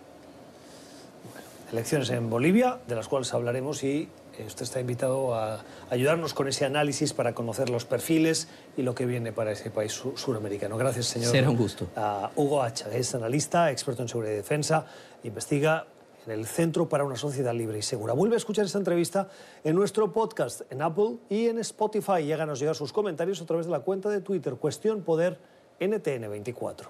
elecciones 1.71 2.11
en 2.11 2.29
Bolivia, 2.29 2.81
de 2.89 2.97
las 2.97 3.07
cuales 3.07 3.33
hablaremos 3.35 3.85
y 3.85 4.09
usted 4.47 4.63
está 4.63 4.81
invitado 4.81 5.35
a 5.35 5.63
ayudarnos 5.91 6.35
con 6.35 6.49
ese 6.49 6.65
análisis 6.65 7.13
para 7.13 7.35
conocer 7.35 7.71
los 7.71 7.85
perfiles 7.85 8.49
y 8.77 8.83
lo 8.83 8.95
que 8.95 9.07
viene 9.07 9.33
para 9.33 9.53
ese 9.53 9.71
país 9.71 9.93
su- 9.93 10.17
suramericano. 10.17 10.77
Gracias, 10.77 11.07
señor. 11.07 11.31
Será 11.31 11.51
un 11.51 11.57
gusto. 11.57 11.89
A 11.97 12.31
Hugo 12.37 12.63
Hacha, 12.63 12.91
es 12.95 13.15
analista, 13.15 13.71
experto 13.71 14.03
en 14.03 14.09
seguridad 14.09 14.33
y 14.33 14.37
defensa, 14.37 14.87
investiga 15.25 15.87
en 16.27 16.33
el 16.33 16.47
Centro 16.47 16.89
para 16.89 17.05
una 17.05 17.17
Sociedad 17.17 17.55
Libre 17.55 17.79
y 17.79 17.83
Segura. 17.83 18.13
Vuelve 18.13 18.35
a 18.35 18.39
escuchar 18.39 18.65
esta 18.67 18.77
entrevista 18.79 19.29
en 19.65 19.75
nuestro 19.75 20.13
podcast, 20.13 20.61
en 20.71 20.83
Apple 20.83 21.17
y 21.31 21.47
en 21.47 21.59
Spotify. 21.59 22.21
Y 22.23 22.33
háganos 22.33 22.59
llegar 22.61 22.75
sus 22.75 22.93
comentarios 22.93 23.41
a 23.41 23.47
través 23.47 23.65
de 23.67 23.73
la 23.73 23.81
cuenta 23.81 24.11
de 24.11 24.21
Twitter, 24.21 24.55
Cuestión 24.57 25.03
Poder 25.03 25.39
NTN24. 25.81 26.87